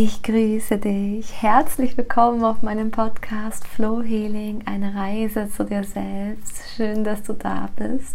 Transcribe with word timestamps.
Ich 0.00 0.22
grüße 0.22 0.78
dich. 0.78 1.42
Herzlich 1.42 1.96
willkommen 1.96 2.44
auf 2.44 2.62
meinem 2.62 2.92
Podcast 2.92 3.66
Flow 3.66 4.00
Healing, 4.00 4.62
eine 4.64 4.94
Reise 4.94 5.50
zu 5.50 5.64
dir 5.64 5.82
selbst. 5.82 6.62
Schön, 6.76 7.02
dass 7.02 7.24
du 7.24 7.32
da 7.32 7.68
bist. 7.74 8.14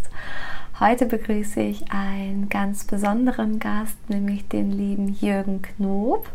Heute 0.80 1.06
begrüße 1.06 1.60
ich 1.60 1.92
einen 1.92 2.48
ganz 2.48 2.86
besonderen 2.86 3.60
Gast, 3.60 3.98
nämlich 4.08 4.48
den 4.48 4.72
lieben 4.72 5.10
Jürgen 5.10 5.62
Knob 5.62 6.30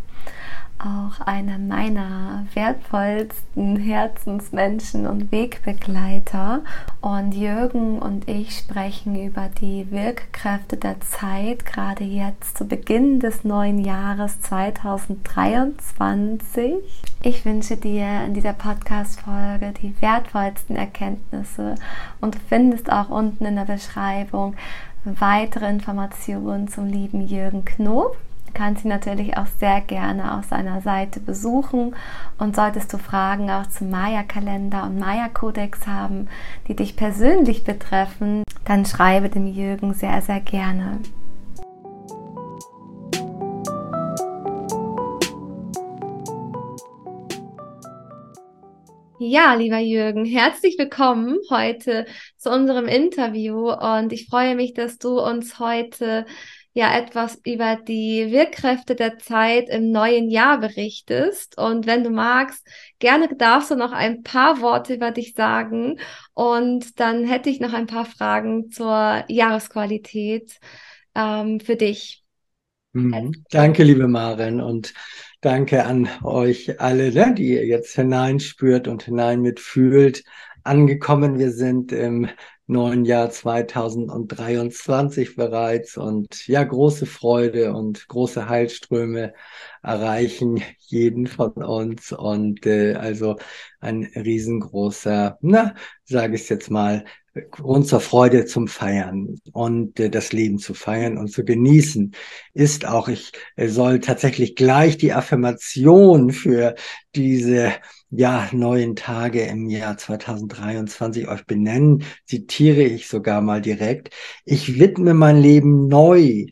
auch 0.79 1.20
einer 1.26 1.58
meiner 1.58 2.46
wertvollsten 2.54 3.77
Herzensmenschen 3.77 5.06
und 5.06 5.30
Wegbegleiter. 5.32 6.60
Und 7.00 7.32
Jürgen 7.32 7.98
und 7.98 8.28
ich 8.28 8.59
sprechen 8.59 9.27
über 9.27 9.48
die 9.60 9.91
Wirkkräfte 9.91 10.77
der 10.77 11.01
Zeit, 11.01 11.66
gerade 11.66 12.04
jetzt 12.04 12.59
zu 12.59 12.64
Beginn 12.64 13.18
des 13.20 13.45
neuen 13.45 13.84
Jahres 13.84 14.41
2023. 14.41 16.74
Ich 17.23 17.45
wünsche 17.45 17.76
dir 17.76 18.24
in 18.24 18.34
dieser 18.34 18.52
Podcast-Folge 18.52 19.74
die 19.82 20.01
wertvollsten 20.01 20.76
Erkenntnisse 20.76 21.74
und 22.20 22.37
du 22.37 22.38
findest 22.48 22.92
auch 22.92 23.10
unten 23.10 23.45
in 23.45 23.56
der 23.56 23.65
Beschreibung 23.65 24.54
weitere 25.04 25.68
Informationen 25.68 26.68
zum 26.68 26.87
lieben 26.87 27.26
Jürgen 27.26 27.65
Knob 27.65 28.16
kannst 28.58 28.84
ihn 28.84 28.88
natürlich 28.88 29.36
auch 29.36 29.46
sehr 29.46 29.80
gerne 29.80 30.36
auf 30.36 30.46
seiner 30.46 30.80
Seite 30.80 31.20
besuchen 31.20 31.94
und 32.38 32.56
solltest 32.56 32.92
du 32.92 32.98
Fragen 32.98 33.48
auch 33.52 33.68
zum 33.68 33.88
Maya-Kalender 33.88 34.82
und 34.82 34.98
Maya-Kodex 34.98 35.86
haben, 35.86 36.28
die 36.66 36.74
dich 36.74 36.96
persönlich 36.96 37.62
betreffen, 37.62 38.42
dann 38.64 38.84
schreibe 38.84 39.28
dem 39.28 39.46
Jürgen 39.46 39.94
sehr, 39.94 40.20
sehr 40.22 40.40
gerne. 40.40 40.98
Ja, 49.20 49.54
lieber 49.54 49.78
Jürgen, 49.78 50.24
herzlich 50.24 50.76
willkommen 50.78 51.38
heute 51.50 52.06
zu 52.37 52.50
unserem 52.50 52.87
Interview 52.87 53.70
und 53.70 54.12
ich 54.12 54.26
freue 54.26 54.56
mich, 54.56 54.74
dass 54.74 54.98
du 54.98 55.20
uns 55.20 55.60
heute 55.60 56.24
ja 56.79 56.96
etwas 56.96 57.40
über 57.45 57.74
die 57.74 58.30
Wirkkräfte 58.30 58.95
der 58.95 59.18
Zeit 59.18 59.68
im 59.68 59.90
neuen 59.90 60.30
Jahr 60.30 60.60
berichtest. 60.60 61.59
Und 61.59 61.88
wenn 61.88 62.04
du 62.04 62.10
magst, 62.10 62.65
gerne 63.01 63.29
darfst 63.37 63.73
du 63.73 63.74
noch 63.74 63.90
ein 63.90 64.22
paar 64.22 64.60
Worte 64.60 64.94
über 64.94 65.10
dich 65.10 65.34
sagen. 65.34 65.99
Und 66.34 67.00
dann 67.00 67.25
hätte 67.25 67.50
ich 67.50 67.59
noch 67.59 67.72
ein 67.72 67.88
paar 67.88 68.04
Fragen 68.04 68.71
zur 68.71 69.25
Jahresqualität 69.26 70.60
ähm, 71.16 71.59
für 71.59 71.75
dich. 71.75 72.22
Mhm. 72.93 73.44
Danke, 73.50 73.82
liebe 73.82 74.06
Maren, 74.06 74.60
und 74.60 74.94
danke 75.41 75.84
an 75.84 76.09
euch 76.22 76.81
alle, 76.81 77.12
ne, 77.12 77.34
die 77.37 77.54
ihr 77.54 77.66
jetzt 77.66 77.97
hineinspürt 77.97 78.87
und 78.87 79.03
hinein 79.03 79.41
mitfühlt. 79.41 80.22
Angekommen, 80.62 81.41
wir 81.41 81.50
sind 81.50 81.91
im 81.91 82.28
neuen 82.69 83.05
Jahr 83.06 83.31
2023 83.31 85.37
bereits 85.37 85.97
und 85.97 86.47
ja, 86.47 86.62
große 86.62 87.06
Freude 87.06 87.72
und 87.72 88.06
große 88.09 88.49
Heilströme 88.49 89.33
erreichen 89.83 90.62
jeden 90.78 91.27
von 91.27 91.55
uns 91.55 92.12
und 92.12 92.66
äh, 92.66 92.94
also 92.94 93.37
ein 93.81 94.05
riesengroßer, 94.15 95.39
na, 95.41 95.75
sage 96.05 96.37
ich 96.37 96.49
jetzt 96.50 96.71
mal, 96.71 97.05
Grund 97.50 97.86
zur 97.86 98.00
Freude 98.00 98.47
zum 98.47 98.69
Feiern 98.69 99.41
und 99.53 99.98
äh, 100.00 100.10
das 100.10 100.32
Leben 100.32 100.58
zu 100.58 100.75
feiern 100.75 101.19
und 101.19 101.28
zu 101.28 101.44
genießen 101.44 102.14
ist 102.54 102.86
auch, 102.86 103.08
ich 103.08 103.32
äh, 103.56 103.69
soll 103.69 104.00
tatsächlich 104.00 104.56
gleich 104.56 104.97
die 104.97 105.12
Affirmation 105.12 106.32
für 106.32 106.75
diese 107.15 107.72
ja, 108.10 108.48
neuen 108.53 108.97
Tage 108.97 109.43
im 109.43 109.69
Jahr 109.69 109.97
2023 109.97 111.28
euch 111.28 111.44
benennen, 111.44 112.04
zitiere 112.25 112.82
ich 112.82 113.09
sogar 113.09 113.41
mal 113.41 113.60
direkt. 113.60 114.15
Ich 114.44 114.78
widme 114.78 115.15
mein 115.15 115.37
Leben 115.37 115.88
neu, 115.88 116.47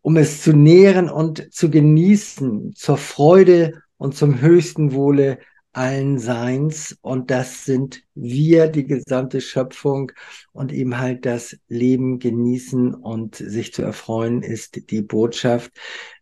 um 0.00 0.16
es 0.16 0.42
zu 0.42 0.52
nähren 0.52 1.10
und 1.10 1.52
zu 1.52 1.70
genießen, 1.70 2.74
zur 2.74 2.98
Freude 2.98 3.82
und 3.96 4.14
zum 4.16 4.40
höchsten 4.40 4.92
Wohle 4.92 5.38
allen 5.72 6.18
Seins 6.18 6.96
und 7.00 7.30
das 7.30 7.64
sind 7.64 8.02
wir, 8.14 8.68
die 8.68 8.84
gesamte 8.84 9.40
Schöpfung 9.40 10.12
und 10.52 10.72
eben 10.72 10.98
halt 10.98 11.24
das 11.24 11.56
Leben 11.68 12.18
genießen 12.18 12.94
und 12.94 13.36
sich 13.36 13.72
zu 13.72 13.82
erfreuen 13.82 14.42
ist 14.42 14.90
die 14.90 15.02
Botschaft. 15.02 15.72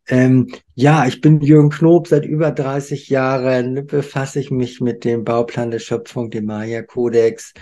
Ähm, 0.09 0.49
ja, 0.75 1.07
ich 1.07 1.21
bin 1.21 1.41
Jürgen 1.41 1.71
Knob, 1.71 2.09
seit 2.09 2.25
über 2.25 2.51
30 2.51 3.09
Jahren 3.09 3.87
befasse 3.87 4.41
ich 4.41 4.51
mich 4.51 4.81
mit 4.81 5.05
dem 5.05 5.25
Bauplan 5.25 5.71
der 5.71 5.79
Schöpfung, 5.79 6.31
dem 6.31 6.47
Maya-Kodex, 6.47 7.53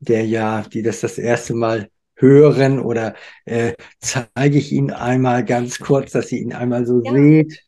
der 0.00 0.24
ja, 0.24 0.62
die 0.62 0.82
das 0.82 1.00
das 1.00 1.18
erste 1.18 1.54
Mal 1.54 1.88
hören 2.16 2.78
oder 2.78 3.14
äh, 3.44 3.72
zeige 4.00 4.58
ich 4.58 4.72
Ihnen 4.72 4.90
einmal 4.90 5.44
ganz 5.44 5.78
kurz, 5.78 6.12
dass 6.12 6.28
Sie 6.28 6.38
ihn 6.38 6.52
einmal 6.52 6.86
so 6.86 7.02
ja. 7.02 7.12
seht 7.12 7.64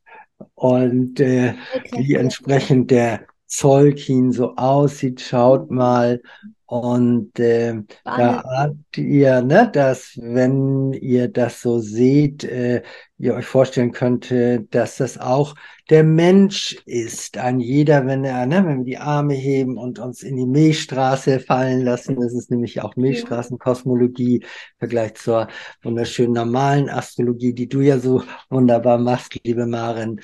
und 0.55 1.21
äh, 1.21 1.55
okay. 1.75 1.99
wie 1.99 2.15
entsprechend 2.15 2.91
der 2.91 3.27
Zolkin 3.57 4.33
so 4.33 4.57
aussieht, 4.57 5.21
schaut 5.21 5.71
mal. 5.71 6.21
Und 6.67 7.39
äh, 7.39 7.83
da 8.05 8.43
habt 8.43 8.99
ihr, 8.99 9.43
ne, 9.43 9.71
dass 9.73 10.19
wenn 10.21 10.93
ihr 10.95 11.29
das 11.29 11.61
so 11.61 11.79
seht, 11.79 12.43
äh, 12.43 12.83
ihr 13.19 13.35
euch 13.35 13.45
vorstellen 13.47 13.93
könnte, 13.93 14.67
dass 14.71 14.97
das 14.97 15.19
auch 15.19 15.55
der 15.91 16.03
Mensch 16.03 16.77
ist. 16.87 17.37
Ein 17.37 17.61
jeder, 17.61 18.07
wenn 18.07 18.25
er, 18.25 18.47
ne, 18.47 18.67
wenn 18.67 18.79
wir 18.79 18.85
die 18.85 18.99
Arme 18.99 19.35
heben 19.35 19.77
und 19.77 19.99
uns 19.99 20.23
in 20.23 20.37
die 20.37 20.47
Milchstraße 20.47 21.39
fallen 21.39 21.83
lassen, 21.83 22.17
das 22.17 22.33
ist 22.33 22.51
nämlich 22.51 22.81
auch 22.83 22.97
Milchstraßenkosmologie 22.97 24.39
im 24.39 24.49
Vergleich 24.79 25.15
zur 25.15 25.49
wunderschönen 25.83 26.33
normalen 26.33 26.89
Astrologie, 26.89 27.53
die 27.53 27.69
du 27.69 27.83
ja 27.83 27.99
so 27.99 28.23
wunderbar 28.49 28.99
machst, 28.99 29.39
liebe 29.45 29.67
Maren. 29.67 30.21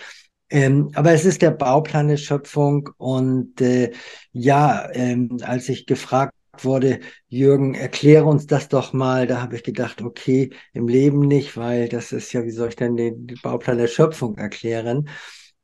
Ähm, 0.50 0.90
aber 0.94 1.12
es 1.12 1.24
ist 1.24 1.42
der 1.42 1.52
Bauplan 1.52 2.08
der 2.08 2.16
Schöpfung 2.16 2.90
und 2.98 3.60
äh, 3.60 3.92
ja, 4.32 4.88
ähm, 4.92 5.38
als 5.42 5.68
ich 5.68 5.86
gefragt 5.86 6.34
wurde, 6.58 7.00
Jürgen, 7.28 7.74
erkläre 7.74 8.24
uns 8.24 8.46
das 8.46 8.68
doch 8.68 8.92
mal, 8.92 9.26
da 9.26 9.40
habe 9.40 9.56
ich 9.56 9.62
gedacht, 9.62 10.02
okay, 10.02 10.50
im 10.72 10.88
Leben 10.88 11.20
nicht, 11.20 11.56
weil 11.56 11.88
das 11.88 12.12
ist 12.12 12.32
ja, 12.32 12.44
wie 12.44 12.50
soll 12.50 12.68
ich 12.70 12.76
denn 12.76 12.96
den, 12.96 13.26
Bauplan 13.42 13.78
der 13.78 13.86
Schöpfung 13.86 14.36
erklären? 14.38 15.08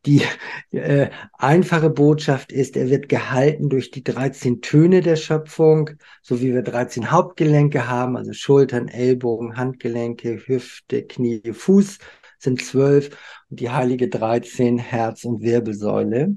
Die 0.06 0.22
äh, 0.70 1.10
einfache 1.32 1.91
Botschaft 1.91 2.53
ist, 2.53 2.76
er 2.76 2.88
wird 2.88 3.08
gehalten 3.08 3.68
durch 3.68 3.91
die 3.91 4.04
13 4.04 4.62
Töne 4.62 5.00
der 5.00 5.16
Schöpfung, 5.16 5.91
so 6.22 6.41
wie 6.41 6.54
wir 6.54 6.62
13 6.62 7.10
Hauptgelenke 7.10 7.88
haben, 7.88 8.16
also 8.16 8.32
Schultern, 8.32 8.86
Ellbogen, 8.86 9.56
Handgelenke, 9.56 10.47
Hüfte, 10.47 11.03
Knie, 11.03 11.42
Fuß 11.53 11.98
sind 12.38 12.62
zwölf 12.62 13.10
und 13.50 13.60
die 13.60 13.70
heilige 13.70 14.08
13 14.08 14.78
Herz 14.78 15.24
und 15.24 15.42
Wirbelsäule. 15.42 16.36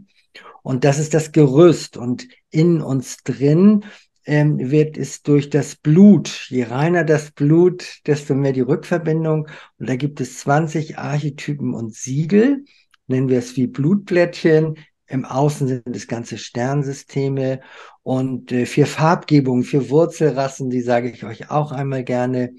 Und 0.64 0.84
das 0.84 1.00
ist 1.00 1.14
das 1.14 1.32
Gerüst 1.32 1.98
und 1.98 2.28
in 2.50 2.82
uns 2.82 3.18
drin 3.24 3.86
ähm, 4.26 4.72
wird 4.72 4.98
es 4.98 5.24
durch 5.24 5.50
das 5.50 5.76
Blut, 5.76 6.48
je 6.50 6.64
reiner 6.64 7.04
das 7.04 7.32
Blut, 7.32 8.00
desto 8.06 8.36
mehr 8.36 8.54
die 8.54 8.62
Rückverbindung. 8.62 9.48
Und 9.80 9.90
da 9.90 9.96
gibt 9.96 10.22
es 10.22 10.40
20 10.40 11.00
Archetypen 11.00 11.74
und 11.74 11.96
Siegel, 11.96 12.64
nennen 13.08 13.30
wir 13.30 13.40
es 13.40 13.58
wie 13.58 13.68
Blutblättchen. 13.68 14.78
Im 15.10 15.26
Außen 15.26 15.68
sind 15.68 15.96
es 15.96 16.08
ganze 16.08 16.38
Sternsysteme 16.38 17.62
und 18.04 18.52
äh, 18.52 18.68
vier 18.68 18.86
Farbgebungen, 18.86 19.64
vier 19.64 19.90
Wurzelrassen, 19.90 20.70
die 20.70 20.82
sage 20.82 21.10
ich 21.10 21.26
euch 21.26 21.50
auch 21.50 21.72
einmal 21.72 22.04
gerne. 22.04 22.54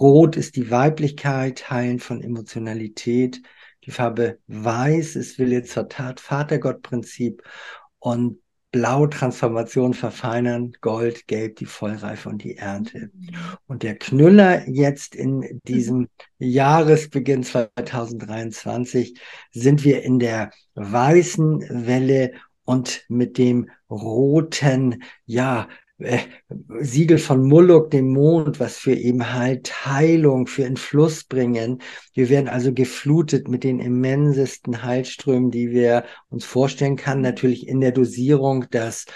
Rot 0.00 0.36
ist 0.36 0.54
die 0.54 0.70
Weiblichkeit, 0.70 1.70
Heilen 1.70 1.98
von 1.98 2.22
Emotionalität. 2.22 3.42
Die 3.84 3.90
Farbe 3.90 4.38
Weiß 4.46 5.16
ist 5.16 5.38
Wille 5.38 5.64
zur 5.64 5.88
Tat, 5.88 6.20
Vatergott-Prinzip. 6.20 7.42
Und 7.98 8.38
Blau 8.78 9.08
Transformation 9.08 9.92
verfeinern, 9.92 10.72
Gold, 10.80 11.26
Gelb 11.26 11.56
die 11.56 11.66
Vollreife 11.66 12.28
und 12.28 12.44
die 12.44 12.58
Ernte. 12.58 13.10
Und 13.66 13.82
der 13.82 13.98
Knüller 13.98 14.68
jetzt 14.68 15.16
in 15.16 15.60
diesem 15.64 16.06
Jahresbeginn 16.38 17.42
2023 17.42 19.18
sind 19.50 19.82
wir 19.82 20.04
in 20.04 20.20
der 20.20 20.52
weißen 20.76 21.86
Welle 21.88 22.34
und 22.64 23.04
mit 23.08 23.36
dem 23.36 23.68
roten, 23.90 25.02
ja, 25.26 25.68
äh, 25.98 26.18
Siegel 26.80 27.18
von 27.18 27.46
Moloch, 27.46 27.88
dem 27.88 28.12
Mond, 28.12 28.60
was 28.60 28.76
für 28.76 28.94
eben 28.94 29.32
halt 29.32 29.86
Heilung, 29.86 30.46
für 30.46 30.64
Entfluss 30.64 31.24
bringen. 31.24 31.82
Wir 32.14 32.28
werden 32.28 32.48
also 32.48 32.72
geflutet 32.72 33.48
mit 33.48 33.64
den 33.64 33.80
immensesten 33.80 34.82
Heilströmen, 34.84 35.50
die 35.50 35.70
wir 35.70 36.04
uns 36.30 36.44
vorstellen 36.44 36.96
kann. 36.96 37.20
Natürlich 37.20 37.66
in 37.66 37.80
der 37.80 37.92
Dosierung, 37.92 38.66
dass, 38.70 39.06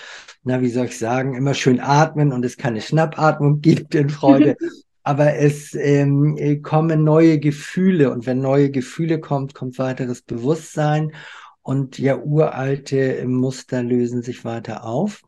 na, 0.43 0.61
wie 0.61 0.71
soll 0.71 0.87
ich 0.87 0.99
sagen, 0.99 1.35
immer 1.35 1.55
schön 1.55 1.79
atmen 1.79 2.33
und 2.33 2.45
es 2.45 2.57
keine 2.57 2.81
Schnappatmung 2.81 3.61
gibt 3.61 3.95
in 3.95 4.09
Freude. 4.09 4.57
Aber 5.05 5.35
es 5.35 5.75
ähm, 5.75 6.63
kommen 6.63 7.03
neue 7.03 7.41
Gefühle 7.41 8.13
und 8.13 8.25
wenn 8.25 8.41
neue 8.41 8.71
Gefühle 8.71 9.19
kommt, 9.19 9.53
kommt 9.53 9.79
weiteres 9.81 10.23
Bewusstsein 10.23 11.13
und 11.63 11.99
ja, 11.99 12.17
uralte 12.19 13.25
Muster 13.27 13.83
lösen 13.83 14.23
sich 14.23 14.45
weiter 14.45 14.85
auf. 14.85 15.23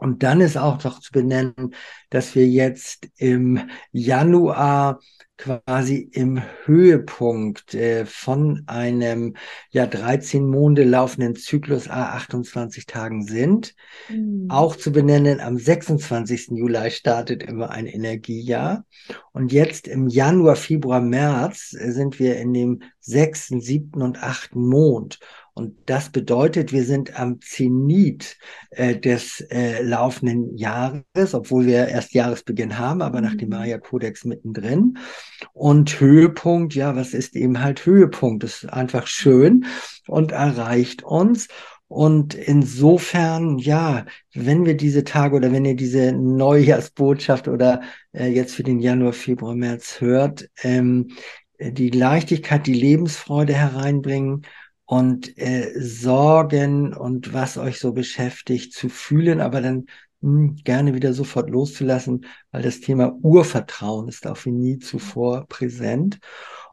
Und 0.00 0.22
dann 0.22 0.40
ist 0.40 0.56
auch 0.56 0.82
noch 0.82 1.00
zu 1.00 1.12
benennen, 1.12 1.74
dass 2.08 2.34
wir 2.34 2.46
jetzt 2.48 3.08
im 3.16 3.60
Januar 3.92 4.98
quasi 5.36 6.08
im 6.12 6.42
Höhepunkt 6.64 7.74
äh, 7.74 8.04
von 8.04 8.62
einem 8.66 9.36
ja 9.70 9.86
13 9.86 10.46
Monde 10.46 10.84
laufenden 10.84 11.34
Zyklus 11.34 11.88
a 11.88 12.14
28 12.14 12.86
Tagen 12.86 13.24
sind. 13.26 13.74
Mhm. 14.08 14.46
Auch 14.50 14.76
zu 14.76 14.90
benennen, 14.92 15.40
am 15.40 15.56
26. 15.58 16.48
Juli 16.52 16.90
startet 16.90 17.42
immer 17.42 17.70
ein 17.70 17.86
Energiejahr. 17.86 18.84
Und 19.32 19.52
jetzt 19.52 19.86
im 19.86 20.08
Januar, 20.08 20.56
Februar, 20.56 21.00
März 21.00 21.70
sind 21.70 22.18
wir 22.18 22.36
in 22.38 22.52
dem 22.52 22.82
sechsten, 22.98 23.60
siebten 23.60 24.02
und 24.02 24.22
achten 24.22 24.66
Mond. 24.66 25.20
Und 25.54 25.76
das 25.86 26.10
bedeutet, 26.10 26.72
wir 26.72 26.84
sind 26.84 27.18
am 27.18 27.40
Zenit 27.40 28.38
äh, 28.70 28.96
des 28.98 29.40
äh, 29.50 29.82
laufenden 29.82 30.56
Jahres, 30.56 31.34
obwohl 31.34 31.66
wir 31.66 31.88
erst 31.88 32.14
Jahresbeginn 32.14 32.78
haben, 32.78 33.02
aber 33.02 33.20
nach 33.20 33.34
dem 33.34 33.50
mhm. 33.50 33.56
Maya-Kodex 33.56 34.24
mittendrin. 34.24 34.96
Und 35.52 36.00
Höhepunkt, 36.00 36.74
ja, 36.74 36.96
was 36.96 37.14
ist 37.14 37.36
eben 37.36 37.60
halt 37.60 37.84
Höhepunkt? 37.84 38.42
Das 38.42 38.62
ist 38.62 38.72
einfach 38.72 39.06
schön 39.06 39.66
und 40.06 40.32
erreicht 40.32 41.02
uns. 41.02 41.48
Und 41.90 42.34
insofern, 42.34 43.58
ja, 43.58 44.06
wenn 44.32 44.64
wir 44.64 44.76
diese 44.76 45.02
Tage 45.02 45.34
oder 45.34 45.50
wenn 45.50 45.64
ihr 45.64 45.74
diese 45.74 46.12
Neujahrsbotschaft 46.12 47.48
oder 47.48 47.82
äh, 48.12 48.28
jetzt 48.28 48.54
für 48.54 48.62
den 48.62 48.78
Januar, 48.78 49.12
Februar, 49.12 49.56
März 49.56 50.00
hört, 50.00 50.48
ähm, 50.62 51.08
die 51.58 51.90
Leichtigkeit, 51.90 52.68
die 52.68 52.74
Lebensfreude 52.74 53.54
hereinbringen 53.54 54.42
und 54.84 55.36
äh, 55.36 55.72
Sorgen 55.80 56.94
und 56.94 57.34
was 57.34 57.58
euch 57.58 57.80
so 57.80 57.92
beschäftigt 57.92 58.72
zu 58.72 58.88
fühlen, 58.88 59.40
aber 59.40 59.60
dann 59.60 59.86
hm, 60.22 60.58
gerne 60.62 60.94
wieder 60.94 61.12
sofort 61.12 61.50
loszulassen, 61.50 62.24
weil 62.52 62.62
das 62.62 62.78
Thema 62.78 63.18
Urvertrauen 63.20 64.06
ist 64.06 64.28
auch 64.28 64.44
wie 64.44 64.52
nie 64.52 64.78
zuvor 64.78 65.48
präsent. 65.48 66.20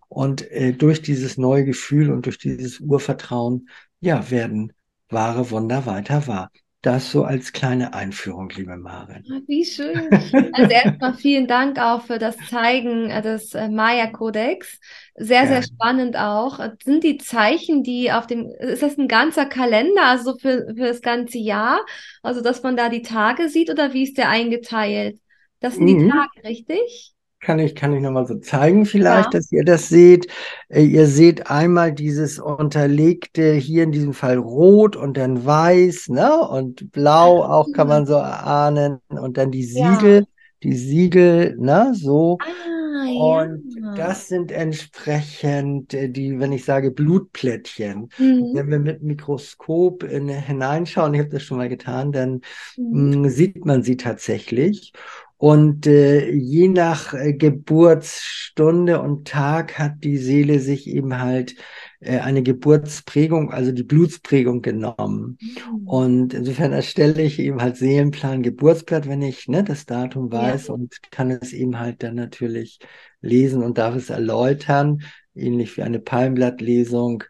Und 0.10 0.50
äh, 0.52 0.74
durch 0.74 1.02
dieses 1.02 1.40
neue 1.40 1.66
Gefühl 1.66 2.12
und 2.12 2.28
durch 2.28 2.38
dieses 2.38 2.80
Urvertrauen, 2.80 3.68
ja, 4.00 4.30
werden 4.30 4.74
wahre 5.10 5.50
Wunder 5.52 5.86
weiter 5.86 6.28
wahr. 6.28 6.52
Das 6.84 7.12
so 7.12 7.24
als 7.24 7.54
kleine 7.54 7.96
Einführung, 7.96 8.50
liebe 8.52 8.78
Maren. 8.78 9.26
Ah, 9.32 9.42
wie 9.48 9.66
schön. 9.66 10.10
Also 10.54 10.72
erstmal 10.72 11.16
vielen 11.16 11.48
Dank 11.48 11.80
auch 11.80 12.04
für 12.04 12.20
das 12.20 12.38
Zeigen 12.50 13.10
äh, 13.10 13.22
des 13.22 13.54
äh, 13.56 13.68
Maya-Kodex. 13.68 14.80
Sehr, 15.16 15.42
ja. 15.42 15.48
sehr 15.48 15.64
spannend 15.64 16.16
auch. 16.16 16.60
Sind 16.84 17.04
die 17.04 17.18
Zeichen, 17.18 17.84
die 17.84 18.12
auf 18.12 18.28
dem, 18.28 18.52
ist 18.60 18.84
das 18.84 18.98
ein 18.98 19.08
ganzer 19.08 19.48
Kalender, 19.48 20.04
also 20.04 20.38
für, 20.38 20.68
für 20.68 20.88
das 20.88 21.02
ganze 21.02 21.40
Jahr? 21.40 21.84
Also, 22.22 22.42
dass 22.42 22.62
man 22.62 22.78
da 22.78 22.90
die 22.90 23.02
Tage 23.02 23.50
sieht 23.50 23.72
oder 23.72 23.94
wie 23.94 24.04
ist 24.04 24.18
der 24.18 24.30
eingeteilt? 24.30 25.20
Das 25.60 25.76
sind 25.76 25.86
mhm. 25.86 26.00
die 26.00 26.10
Tage, 26.10 26.48
richtig? 26.48 27.17
Kann 27.48 27.60
ich, 27.60 27.76
kann 27.76 27.94
ich 27.94 28.02
nochmal 28.02 28.28
so 28.28 28.36
zeigen 28.40 28.86
vielleicht, 28.86 29.34
ja. 29.34 29.40
dass 29.40 29.50
ihr 29.54 29.64
das 29.64 29.88
seht. 29.88 30.28
Äh, 30.68 30.84
ihr 30.84 31.08
seht 31.08 31.50
einmal 31.50 31.94
dieses 31.94 32.40
unterlegte, 32.40 33.54
hier 33.54 33.84
in 33.84 33.94
diesem 33.94 34.14
Fall 34.14 34.36
rot 34.36 34.98
und 34.98 35.16
dann 35.16 35.46
weiß, 35.46 36.10
ne? 36.10 36.42
Und 36.42 36.92
blau 36.92 37.46
auch 37.46 37.72
kann 37.72 37.88
man 37.88 38.06
so 38.06 38.16
erahnen. 38.16 39.00
Und 39.08 39.38
dann 39.38 39.52
die 39.52 39.64
Siegel, 39.64 40.20
ja. 40.20 40.26
die 40.62 40.76
Siegel, 40.76 41.56
ne? 41.58 41.94
So. 41.96 42.38
Ah, 42.42 42.78
und 43.18 43.64
ja. 43.82 43.96
das 43.96 44.28
sind 44.28 44.52
entsprechend 44.52 45.94
äh, 45.94 46.10
die, 46.10 46.42
wenn 46.42 46.52
ich 46.52 46.66
sage, 46.66 46.92
Blutplättchen. 46.92 48.10
Mhm. 48.18 48.52
Wenn 48.56 48.70
wir 48.70 48.80
mit 48.80 49.04
Mikroskop 49.04 50.04
in, 50.04 50.28
hineinschauen, 50.28 51.14
ich 51.14 51.22
habe 51.22 51.30
das 51.30 51.44
schon 51.44 51.60
mal 51.60 51.70
getan, 51.70 52.12
dann 52.12 52.42
mhm. 52.76 53.12
mh, 53.12 53.18
mm, 53.20 53.30
sieht 53.30 53.66
man 53.66 53.84
sie 53.84 53.96
tatsächlich. 53.96 54.92
Und 55.38 55.86
äh, 55.86 56.32
je 56.32 56.68
nach 56.68 57.14
äh, 57.14 57.34
Geburtsstunde 57.34 59.00
und 59.00 59.28
Tag 59.28 59.78
hat 59.78 60.04
die 60.04 60.18
Seele 60.18 60.60
sich 60.60 60.88
eben 60.88 61.20
halt 61.20 61.56
äh, 62.00 62.20
eine 62.20 62.42
Geburtsprägung, 62.42 63.52
also 63.52 63.72
die 63.72 63.84
Blutsprägung 63.84 64.64
genommen. 64.64 65.38
Mhm. 65.40 65.88
Und 65.88 66.34
insofern 66.34 66.74
erstelle 66.74 67.22
ich 67.22 67.38
eben 67.38 67.62
halt 67.62 67.78
Seelenplan, 67.78 68.42
Geburtsblatt, 68.42 69.08
wenn 69.08 69.22
ich 69.22 69.48
ne, 69.48 69.64
das 69.64 69.86
Datum 69.86 70.32
weiß 70.32 70.68
ja. 70.68 70.74
und 70.74 70.96
kann 71.12 71.30
es 71.30 71.54
eben 71.54 71.80
halt 71.80 72.02
dann 72.02 72.16
natürlich 72.16 72.80
lesen 73.22 73.62
und 73.62 73.78
darf 73.78 73.96
es 73.96 74.10
erläutern, 74.10 75.04
ähnlich 75.36 75.78
wie 75.78 75.84
eine 75.84 76.00
Palmblattlesung 76.00 77.24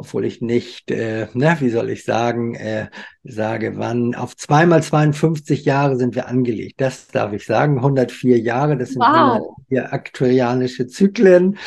obwohl 0.00 0.24
ich 0.24 0.40
nicht, 0.40 0.90
äh, 0.90 1.28
na, 1.34 1.60
wie 1.60 1.68
soll 1.68 1.90
ich 1.90 2.04
sagen, 2.04 2.54
äh, 2.54 2.88
sage, 3.22 3.76
wann, 3.76 4.14
auf 4.14 4.34
zweimal 4.34 4.82
52 4.82 5.66
Jahre 5.66 5.98
sind 5.98 6.14
wir 6.14 6.26
angelegt. 6.26 6.80
Das 6.80 7.08
darf 7.08 7.34
ich 7.34 7.44
sagen, 7.44 7.76
104 7.76 8.38
Jahre, 8.38 8.78
das 8.78 8.90
sind 8.90 9.02
wow. 9.02 9.56
hier 9.68 9.92
aktuarianische 9.92 10.86
Zyklen. 10.86 11.58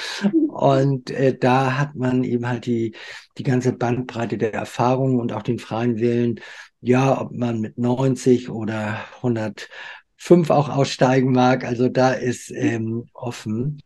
Und 0.47 1.11
äh, 1.11 1.37
da 1.37 1.77
hat 1.77 1.93
man 1.93 2.23
eben 2.23 2.47
halt 2.47 2.65
die, 2.65 2.95
die 3.37 3.43
ganze 3.43 3.71
Bandbreite 3.71 4.39
der 4.39 4.55
Erfahrungen 4.55 5.19
und 5.19 5.31
auch 5.31 5.43
den 5.43 5.59
freien 5.59 5.99
Willen, 5.99 6.39
ja, 6.81 7.21
ob 7.21 7.33
man 7.33 7.61
mit 7.61 7.77
90 7.77 8.49
oder 8.49 8.97
105 9.17 10.49
auch 10.49 10.69
aussteigen 10.69 11.31
mag. 11.33 11.65
Also 11.65 11.87
da 11.87 12.13
ist 12.13 12.49
ähm, 12.49 13.05
offen. 13.13 13.79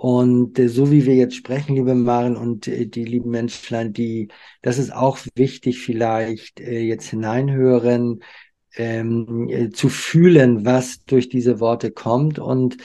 Und 0.00 0.58
äh, 0.58 0.70
so 0.70 0.90
wie 0.90 1.04
wir 1.04 1.14
jetzt 1.14 1.34
sprechen, 1.34 1.74
liebe 1.76 1.94
Maren 1.94 2.34
und 2.34 2.66
äh, 2.66 2.86
die 2.86 3.04
lieben 3.04 3.28
Menschlein, 3.28 3.92
die, 3.92 4.28
das 4.62 4.78
ist 4.78 4.94
auch 4.94 5.18
wichtig, 5.34 5.80
vielleicht 5.80 6.58
äh, 6.58 6.80
jetzt 6.80 7.10
hineinhören, 7.10 8.20
ähm, 8.76 9.46
äh, 9.50 9.68
zu 9.68 9.90
fühlen, 9.90 10.64
was 10.64 11.04
durch 11.04 11.28
diese 11.28 11.60
Worte 11.60 11.90
kommt 11.90 12.38
und 12.38 12.78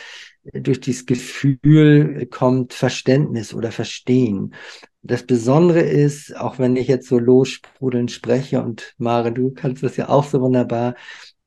äh, 0.44 0.60
durch 0.60 0.82
dieses 0.82 1.06
Gefühl 1.06 2.28
kommt 2.30 2.74
Verständnis 2.74 3.54
oder 3.54 3.72
Verstehen. 3.72 4.54
Das 5.02 5.26
Besondere 5.26 5.80
ist, 5.80 6.36
auch 6.36 6.60
wenn 6.60 6.76
ich 6.76 6.90
jetzt 6.90 7.08
so 7.08 7.18
lossprudelnd 7.18 8.12
spreche 8.12 8.62
und 8.62 8.94
Maren, 8.98 9.36
du 9.36 9.52
kannst 9.54 9.84
das 9.84 9.96
ja 9.96 10.10
auch 10.10 10.26
so 10.26 10.42
wunderbar, 10.42 10.96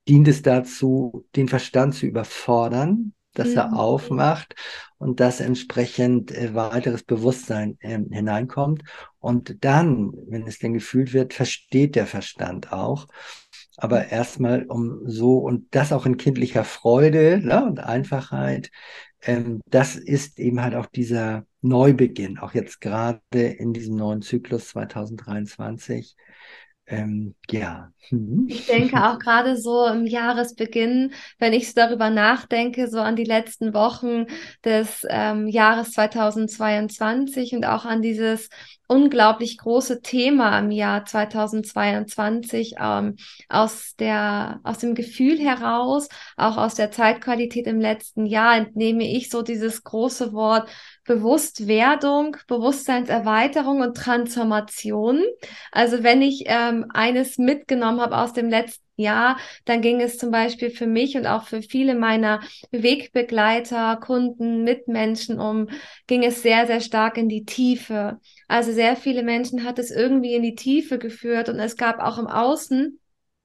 dient 0.08 0.28
es 0.28 0.40
dazu, 0.40 1.26
den 1.36 1.48
Verstand 1.48 1.94
zu 1.94 2.06
überfordern, 2.06 3.12
dass 3.34 3.54
er 3.54 3.68
mhm. 3.68 3.74
aufmacht 3.74 4.54
und 4.98 5.20
dass 5.20 5.40
entsprechend 5.40 6.32
äh, 6.32 6.54
weiteres 6.54 7.02
Bewusstsein 7.02 7.78
äh, 7.80 7.98
hineinkommt. 8.10 8.82
Und 9.20 9.64
dann, 9.64 10.12
wenn 10.28 10.46
es 10.46 10.58
denn 10.58 10.74
gefühlt 10.74 11.12
wird, 11.12 11.34
versteht 11.34 11.94
der 11.94 12.06
Verstand 12.06 12.72
auch. 12.72 13.06
Aber 13.76 14.08
erstmal 14.08 14.64
um 14.64 15.02
so 15.04 15.38
und 15.38 15.66
das 15.74 15.92
auch 15.92 16.04
in 16.04 16.16
kindlicher 16.16 16.64
Freude 16.64 17.40
ne, 17.42 17.64
und 17.64 17.78
Einfachheit, 17.78 18.70
ähm, 19.22 19.60
das 19.66 19.96
ist 19.96 20.38
eben 20.38 20.62
halt 20.62 20.74
auch 20.74 20.86
dieser 20.86 21.46
Neubeginn, 21.60 22.38
auch 22.38 22.54
jetzt 22.54 22.80
gerade 22.80 23.20
in 23.32 23.72
diesem 23.72 23.96
neuen 23.96 24.22
Zyklus 24.22 24.68
2023 24.68 26.16
ähm, 26.88 27.34
ja. 27.50 27.92
Ich 28.48 28.66
denke 28.66 29.04
auch 29.04 29.18
gerade 29.18 29.56
so 29.56 29.86
im 29.86 30.06
Jahresbeginn, 30.06 31.12
wenn 31.38 31.52
ich 31.52 31.68
so 31.68 31.74
darüber 31.74 32.08
nachdenke, 32.08 32.88
so 32.88 33.00
an 33.00 33.14
die 33.14 33.24
letzten 33.24 33.74
Wochen 33.74 34.24
des 34.64 35.06
ähm, 35.10 35.48
Jahres 35.48 35.92
2022 35.92 37.54
und 37.54 37.66
auch 37.66 37.84
an 37.84 38.00
dieses 38.00 38.48
unglaublich 38.88 39.58
große 39.58 40.00
Thema 40.00 40.58
im 40.58 40.70
Jahr 40.70 41.04
2022 41.04 42.74
ähm, 42.80 43.16
aus 43.48 43.94
der 43.96 44.60
aus 44.64 44.78
dem 44.78 44.94
Gefühl 44.94 45.38
heraus, 45.38 46.08
auch 46.36 46.56
aus 46.56 46.74
der 46.74 46.90
Zeitqualität 46.90 47.66
im 47.66 47.80
letzten 47.80 48.26
Jahr 48.26 48.56
entnehme 48.56 49.04
ich 49.04 49.28
so 49.28 49.42
dieses 49.42 49.84
große 49.84 50.32
Wort 50.32 50.68
Bewusstwerdung, 51.04 52.36
Bewusstseinserweiterung 52.46 53.80
und 53.80 53.96
Transformation. 53.96 55.22
Also 55.72 56.02
wenn 56.02 56.22
ich 56.22 56.44
ähm, 56.46 56.86
eines 56.92 57.38
mitgenommen 57.38 58.00
habe 58.00 58.18
aus 58.18 58.32
dem 58.32 58.48
letzten 58.48 58.84
Jahr, 58.98 59.38
dann 59.64 59.80
ging 59.80 60.00
es 60.00 60.18
zum 60.18 60.30
Beispiel 60.30 60.70
für 60.70 60.86
mich 60.86 61.16
und 61.16 61.26
auch 61.26 61.44
für 61.44 61.62
viele 61.62 61.94
meiner 61.94 62.40
Wegbegleiter, 62.72 63.96
Kunden, 63.96 64.64
Mitmenschen 64.64 65.40
um, 65.40 65.68
ging 66.06 66.24
es 66.24 66.42
sehr, 66.42 66.66
sehr 66.66 66.80
stark 66.80 67.16
in 67.16 67.28
die 67.28 67.44
Tiefe. 67.44 68.20
Also 68.48 68.72
sehr 68.72 68.96
viele 68.96 69.22
Menschen 69.22 69.64
hat 69.64 69.78
es 69.78 69.90
irgendwie 69.90 70.34
in 70.34 70.42
die 70.42 70.54
Tiefe 70.54 70.98
geführt 70.98 71.48
und 71.48 71.60
es 71.60 71.76
gab 71.76 72.00
auch 72.00 72.18
im 72.18 72.26
Außen 72.26 72.98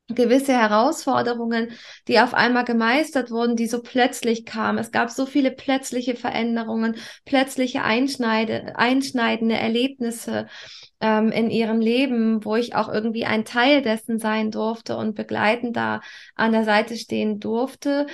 gewisse 0.09 0.53
Herausforderungen, 0.53 1.71
die 2.07 2.19
auf 2.19 2.33
einmal 2.33 2.65
gemeistert 2.65 3.31
wurden, 3.31 3.55
die 3.55 3.67
so 3.67 3.81
plötzlich 3.81 4.45
kamen. 4.45 4.77
Es 4.77 4.91
gab 4.91 5.09
so 5.09 5.25
viele 5.25 5.51
plötzliche 5.51 6.15
Veränderungen, 6.15 6.95
plötzliche 7.25 7.83
Einschneide, 7.83 8.77
einschneidende 8.77 9.55
Erlebnisse 9.55 10.47
ähm, 10.99 11.31
in 11.31 11.49
ihrem 11.49 11.79
Leben, 11.79 12.43
wo 12.43 12.55
ich 12.55 12.75
auch 12.75 12.89
irgendwie 12.89 13.25
ein 13.25 13.45
Teil 13.45 13.81
dessen 13.81 14.19
sein 14.19 14.51
durfte 14.51 14.97
und 14.97 15.15
begleitend 15.15 15.75
da 15.75 16.01
an 16.35 16.51
der 16.51 16.63
Seite 16.63 16.97
stehen 16.97 17.39
durfte. 17.39 18.07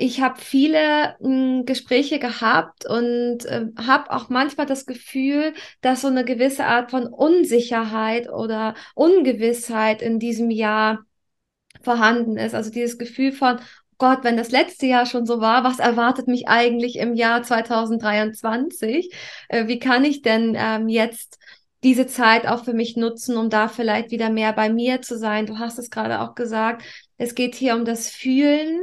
Ich 0.00 0.20
habe 0.20 0.40
viele 0.40 1.16
mh, 1.20 1.58
hm, 1.58 1.66
Gespräche 1.66 2.18
gehabt 2.20 2.86
und 2.86 3.44
äh, 3.46 3.66
habe 3.76 4.12
auch 4.12 4.28
manchmal 4.28 4.66
das 4.66 4.86
Gefühl, 4.86 5.54
dass 5.80 6.02
so 6.02 6.08
eine 6.08 6.24
gewisse 6.24 6.64
Art 6.66 6.92
von 6.92 7.06
Unsicherheit 7.06 8.30
oder 8.30 8.74
Ungewissheit 8.94 10.00
in 10.00 10.20
diesem 10.20 10.50
Jahr 10.50 11.00
vorhanden 11.82 12.36
ist. 12.38 12.54
Also 12.54 12.70
dieses 12.70 12.98
Gefühl 12.98 13.32
von, 13.32 13.58
Gott, 13.98 14.20
wenn 14.22 14.36
das 14.36 14.52
letzte 14.52 14.86
Jahr 14.86 15.04
schon 15.04 15.26
so 15.26 15.40
war, 15.40 15.64
was 15.64 15.80
erwartet 15.80 16.28
mich 16.28 16.46
eigentlich 16.46 16.96
im 16.96 17.14
Jahr 17.14 17.42
2023? 17.42 19.12
Äh, 19.48 19.66
wie 19.66 19.80
kann 19.80 20.04
ich 20.04 20.22
denn 20.22 20.56
ähm, 20.56 20.88
jetzt 20.88 21.38
diese 21.82 22.06
Zeit 22.06 22.46
auch 22.46 22.64
für 22.64 22.74
mich 22.74 22.96
nutzen, 22.96 23.36
um 23.36 23.50
da 23.50 23.66
vielleicht 23.66 24.12
wieder 24.12 24.30
mehr 24.30 24.52
bei 24.52 24.70
mir 24.70 25.02
zu 25.02 25.18
sein? 25.18 25.46
Du 25.46 25.58
hast 25.58 25.78
es 25.78 25.90
gerade 25.90 26.20
auch 26.20 26.36
gesagt. 26.36 26.84
Es 27.16 27.34
geht 27.34 27.56
hier 27.56 27.74
um 27.74 27.84
das 27.84 28.10
Fühlen, 28.10 28.80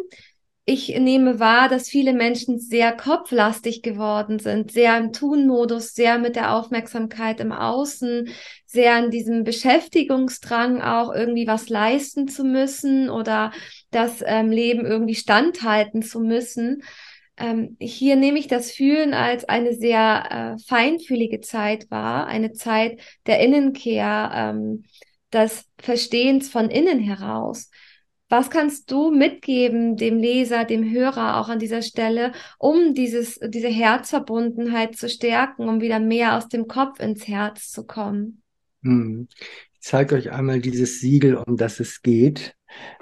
ich 0.68 0.90
nehme 0.98 1.40
wahr, 1.40 1.70
dass 1.70 1.90
viele 1.90 2.12
Menschen 2.12 2.60
sehr 2.60 2.92
kopflastig 2.92 3.84
geworden 3.84 4.40
sind, 4.40 4.72
sehr 4.72 4.98
im 4.98 5.14
Tun-Modus, 5.14 5.94
sehr 5.94 6.18
mit 6.18 6.36
der 6.36 6.56
Aufmerksamkeit 6.56 7.40
im 7.40 7.52
Außen, 7.52 8.30
sehr 8.66 8.98
in 8.98 9.12
diesem 9.12 9.44
Beschäftigungsdrang 9.44 10.82
auch 10.82 11.14
irgendwie 11.14 11.46
was 11.46 11.70
leisten 11.70 12.28
zu 12.28 12.44
müssen 12.44 13.12
oder 13.12 13.52
das 13.92 14.24
ähm, 14.26 14.50
Leben 14.50 14.88
irgendwie 14.88 15.14
standhalten 15.14 16.02
zu 16.02 16.20
müssen. 16.20 16.82
Ähm, 17.38 17.78
hier 17.80 18.16
nehme 18.16 18.40
ich 18.40 18.48
das 18.48 18.72
Fühlen 18.72 19.14
als 19.14 19.46
eine 19.46 19.74
sehr 19.76 20.56
äh, 20.58 20.64
feinfühlige 20.66 21.42
Zeit 21.42 21.92
wahr, 21.92 22.26
eine 22.26 22.54
Zeit 22.54 23.00
der 23.28 23.40
Innenkehr, 23.40 24.32
ähm, 24.34 24.84
des 25.32 25.66
Verstehens 25.78 26.50
von 26.50 26.70
innen 26.70 27.00
heraus. 27.00 27.70
Was 28.28 28.50
kannst 28.50 28.90
du 28.90 29.12
mitgeben 29.12 29.98
dem 29.98 30.18
Leser, 30.18 30.66
dem 30.66 30.90
Hörer 30.90 31.40
auch 31.40 31.48
an 31.48 31.60
dieser 31.60 31.84
Stelle, 31.84 32.32
um 32.58 32.96
dieses, 32.96 33.40
diese 33.40 33.68
Herzverbundenheit 33.68 34.96
zu 34.96 35.10
stärken, 35.10 35.70
um 35.70 35.80
wieder 35.80 36.00
mehr 36.00 36.36
aus 36.36 36.48
dem 36.48 36.68
Kopf 36.68 37.00
ins 37.00 37.28
Herz 37.28 37.70
zu 37.70 37.86
kommen? 37.86 38.42
Hm. 38.82 39.28
Ich 39.74 39.82
zeige 39.82 40.16
euch 40.16 40.32
einmal 40.32 40.60
dieses 40.60 41.00
Siegel, 41.00 41.36
um 41.36 41.56
das 41.56 41.80
es 41.80 42.02
geht, 42.02 42.56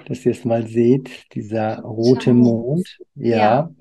dass 0.06 0.26
ihr 0.26 0.32
es 0.32 0.44
mal 0.44 0.66
seht, 0.66 1.32
dieser 1.32 1.80
rote 1.80 2.30
Schau. 2.30 2.34
Mond. 2.34 2.98
Ja. 3.14 3.36
ja. 3.36 3.74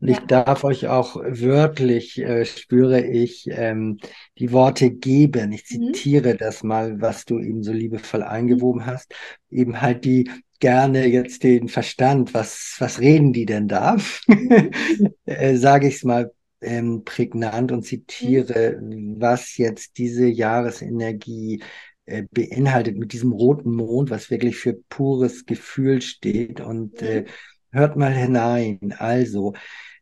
Und 0.00 0.08
ich 0.08 0.18
darf 0.18 0.64
euch 0.64 0.88
auch 0.88 1.16
wörtlich, 1.16 2.18
äh, 2.18 2.44
spüre 2.44 3.06
ich, 3.06 3.46
ähm, 3.50 3.98
die 4.38 4.52
Worte 4.52 4.90
geben. 4.90 5.52
Ich 5.52 5.64
mhm. 5.70 5.94
zitiere 5.94 6.34
mhm. 6.34 6.38
das 6.38 6.62
mal, 6.62 7.00
was 7.00 7.24
du 7.24 7.38
eben 7.38 7.62
so 7.62 7.72
liebevoll 7.72 8.22
eingewoben 8.22 8.84
hast. 8.84 9.14
Eben 9.48 9.80
halt 9.80 10.04
die 10.04 10.28
gerne 10.62 11.06
jetzt 11.06 11.42
den 11.42 11.68
Verstand, 11.68 12.34
was, 12.34 12.76
was 12.78 13.00
reden 13.00 13.32
die 13.32 13.46
denn 13.46 13.66
da? 13.66 13.96
äh, 15.26 15.56
Sage 15.56 15.88
ich 15.88 15.96
es 15.96 16.04
mal 16.04 16.32
ähm, 16.60 17.02
prägnant 17.04 17.72
und 17.72 17.82
zitiere, 17.82 18.78
was 18.80 19.56
jetzt 19.56 19.98
diese 19.98 20.26
Jahresenergie 20.26 21.64
äh, 22.06 22.22
beinhaltet 22.30 22.96
mit 22.96 23.12
diesem 23.12 23.32
roten 23.32 23.74
Mond, 23.74 24.10
was 24.10 24.30
wirklich 24.30 24.56
für 24.56 24.74
pures 24.88 25.46
Gefühl 25.46 26.00
steht. 26.00 26.60
Und 26.60 27.02
äh, 27.02 27.24
hört 27.72 27.96
mal 27.96 28.14
hinein. 28.14 28.94
Also, 28.96 29.54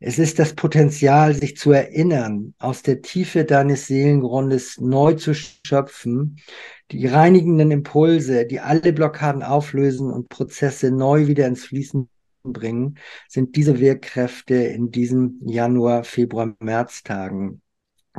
es 0.03 0.19
ist 0.19 0.39
das 0.39 0.55
Potenzial, 0.55 1.35
sich 1.35 1.59
zu 1.59 1.73
erinnern, 1.73 2.55
aus 2.59 2.83
der 2.83 3.03
Tiefe 3.03 3.45
deines 3.45 3.87
Seelengrundes 3.87 4.81
neu 4.81 5.13
zu 5.15 5.35
schöpfen, 5.35 6.41
die 6.91 7.07
reinigenden 7.07 7.71
Impulse, 7.71 8.47
die 8.47 8.61
alle 8.61 8.95
Blockaden 8.95 9.43
auflösen 9.43 10.11
und 10.11 10.31
Prozesse 10.31 10.91
neu 10.91 11.27
wieder 11.27 11.47
ins 11.47 11.67
Fließen 11.67 12.09
bringen, 12.43 12.99
sind 13.29 13.57
diese 13.57 13.79
Wirkkräfte 13.79 14.55
in 14.55 14.91
diesen 14.91 15.47
Januar, 15.47 16.05
Februar, 16.05 16.57
Märztagen. 16.61 17.61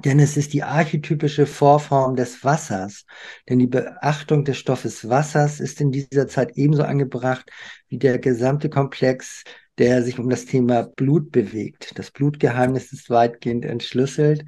Denn 0.05 0.19
es 0.19 0.37
ist 0.37 0.53
die 0.53 0.63
archetypische 0.63 1.45
Vorform 1.47 2.15
des 2.15 2.43
Wassers. 2.43 3.05
Denn 3.49 3.59
die 3.59 3.67
Beachtung 3.67 4.45
des 4.45 4.57
Stoffes 4.57 5.09
Wassers 5.09 5.59
ist 5.59 5.81
in 5.81 5.91
dieser 5.91 6.27
Zeit 6.27 6.51
ebenso 6.55 6.83
angebracht 6.83 7.51
wie 7.89 7.97
der 7.97 8.19
gesamte 8.19 8.69
Komplex, 8.69 9.43
der 9.81 10.03
sich 10.03 10.19
um 10.19 10.29
das 10.29 10.45
Thema 10.45 10.83
Blut 10.83 11.31
bewegt. 11.31 11.97
Das 11.97 12.11
Blutgeheimnis 12.11 12.93
ist 12.93 13.09
weitgehend 13.09 13.65
entschlüsselt, 13.65 14.45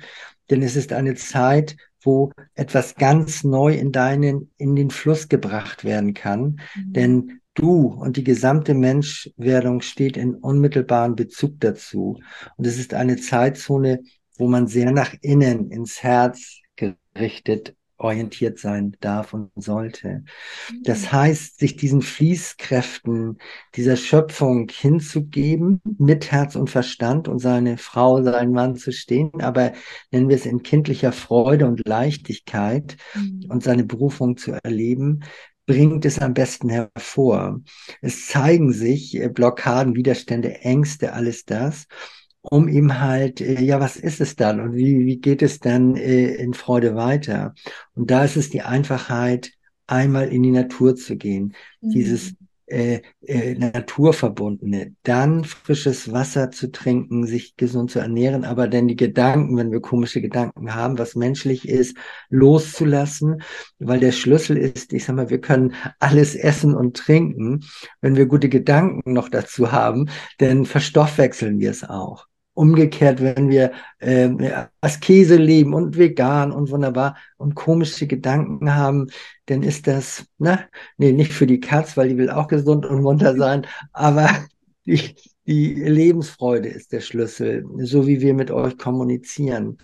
denn 0.51 0.61
es 0.61 0.75
ist 0.75 0.93
eine 0.93 1.15
Zeit, 1.15 1.75
wo 2.03 2.31
etwas 2.53 2.93
ganz 2.93 3.43
neu 3.43 3.73
in 3.73 3.91
deinen, 3.91 4.51
in 4.57 4.75
den 4.75 4.91
Fluss 4.91 5.29
gebracht 5.29 5.83
werden 5.83 6.13
kann. 6.13 6.59
Mhm. 6.75 6.93
Denn 6.93 7.41
du 7.55 7.87
und 7.87 8.17
die 8.17 8.23
gesamte 8.23 8.75
Menschwerdung 8.75 9.81
steht 9.81 10.17
in 10.17 10.35
unmittelbaren 10.35 11.15
Bezug 11.15 11.59
dazu. 11.61 12.19
Und 12.57 12.67
es 12.67 12.77
ist 12.77 12.93
eine 12.93 13.17
Zeitzone, 13.17 14.01
wo 14.37 14.47
man 14.47 14.67
sehr 14.67 14.91
nach 14.91 15.15
innen 15.21 15.71
ins 15.71 16.03
Herz 16.03 16.59
gerichtet 16.75 17.75
orientiert 17.97 18.59
sein 18.59 18.95
darf 18.99 19.33
und 19.33 19.51
sollte. 19.55 20.23
Das 20.83 21.03
mhm. 21.03 21.11
heißt, 21.11 21.59
sich 21.59 21.75
diesen 21.75 22.01
Fließkräften 22.01 23.37
dieser 23.75 23.95
Schöpfung 23.95 24.69
hinzugeben, 24.69 25.81
mit 25.97 26.31
Herz 26.31 26.55
und 26.55 26.69
Verstand 26.69 27.27
und 27.27 27.39
seine 27.39 27.77
Frau, 27.77 28.21
seinen 28.23 28.51
Mann 28.51 28.75
zu 28.75 28.91
stehen, 28.91 29.31
aber 29.39 29.73
nennen 30.11 30.29
wir 30.29 30.35
es 30.35 30.45
in 30.45 30.63
kindlicher 30.63 31.11
Freude 31.11 31.67
und 31.67 31.87
Leichtigkeit 31.87 32.97
mhm. 33.13 33.45
und 33.49 33.63
seine 33.63 33.83
Berufung 33.83 34.37
zu 34.37 34.51
erleben, 34.63 35.23
bringt 35.65 36.03
es 36.05 36.19
am 36.19 36.33
besten 36.33 36.69
hervor. 36.69 37.61
Es 38.01 38.27
zeigen 38.27 38.73
sich 38.73 39.15
äh, 39.15 39.29
Blockaden, 39.29 39.95
Widerstände, 39.95 40.55
Ängste, 40.61 41.13
alles 41.13 41.45
das 41.45 41.87
um 42.43 42.67
ihm 42.67 42.99
halt, 42.99 43.41
äh, 43.41 43.61
ja, 43.61 43.79
was 43.79 43.95
ist 43.95 44.21
es 44.21 44.35
dann 44.35 44.59
und 44.59 44.75
wie, 44.75 45.05
wie 45.05 45.17
geht 45.17 45.41
es 45.41 45.59
dann 45.59 45.95
äh, 45.95 46.35
in 46.35 46.53
Freude 46.53 46.95
weiter? 46.95 47.55
Und 47.95 48.11
da 48.11 48.23
ist 48.23 48.37
es 48.37 48.49
die 48.49 48.61
Einfachheit, 48.61 49.51
einmal 49.87 50.29
in 50.29 50.43
die 50.43 50.51
Natur 50.51 50.95
zu 50.95 51.17
gehen, 51.17 51.53
mhm. 51.81 51.89
dieses 51.89 52.35
äh, 52.67 53.01
äh, 53.21 53.55
Naturverbundene, 53.55 54.95
dann 55.03 55.43
frisches 55.43 56.11
Wasser 56.11 56.49
zu 56.51 56.71
trinken, 56.71 57.25
sich 57.25 57.55
gesund 57.55 57.91
zu 57.91 57.99
ernähren, 57.99 58.45
aber 58.45 58.67
dann 58.67 58.87
die 58.87 58.95
Gedanken, 58.95 59.57
wenn 59.57 59.71
wir 59.71 59.81
komische 59.81 60.21
Gedanken 60.21 60.73
haben, 60.73 60.97
was 60.97 61.15
menschlich 61.15 61.67
ist, 61.67 61.95
loszulassen, 62.29 63.41
weil 63.79 63.99
der 63.99 64.11
Schlüssel 64.11 64.57
ist, 64.57 64.93
ich 64.93 65.05
sag 65.05 65.15
mal, 65.15 65.29
wir 65.29 65.41
können 65.41 65.75
alles 65.99 66.35
essen 66.35 66.73
und 66.73 66.97
trinken, 66.97 67.65
wenn 68.01 68.15
wir 68.15 68.25
gute 68.25 68.49
Gedanken 68.49 69.13
noch 69.13 69.29
dazu 69.29 69.71
haben, 69.71 70.09
dann 70.37 70.65
verstoffwechseln 70.65 71.59
wir 71.59 71.71
es 71.71 71.83
auch. 71.83 72.27
Umgekehrt, 72.55 73.21
wenn 73.21 73.49
wir 73.49 73.71
äh, 73.99 74.29
Askese 74.79 75.37
leben 75.37 75.73
und 75.73 75.97
vegan 75.97 76.51
und 76.51 76.69
wunderbar 76.69 77.17
und 77.37 77.55
komische 77.55 78.05
Gedanken 78.05 78.75
haben, 78.75 79.07
dann 79.47 79.63
ist 79.63 79.87
das, 79.87 80.25
ne, 80.37 80.67
nee, 80.97 81.13
nicht 81.13 81.33
für 81.33 81.47
die 81.47 81.59
Katz, 81.59 81.97
weil 81.97 82.09
die 82.09 82.17
will 82.17 82.29
auch 82.29 82.47
gesund 82.47 82.85
und 82.85 83.01
munter 83.01 83.35
sein, 83.35 83.65
aber 83.91 84.29
die, 84.85 85.15
die 85.45 85.73
Lebensfreude 85.73 86.69
ist 86.69 86.91
der 86.93 87.01
Schlüssel, 87.01 87.65
so 87.79 88.07
wie 88.07 88.21
wir 88.21 88.33
mit 88.33 88.49
euch 88.51 88.77
kommunizieren. 88.77 89.77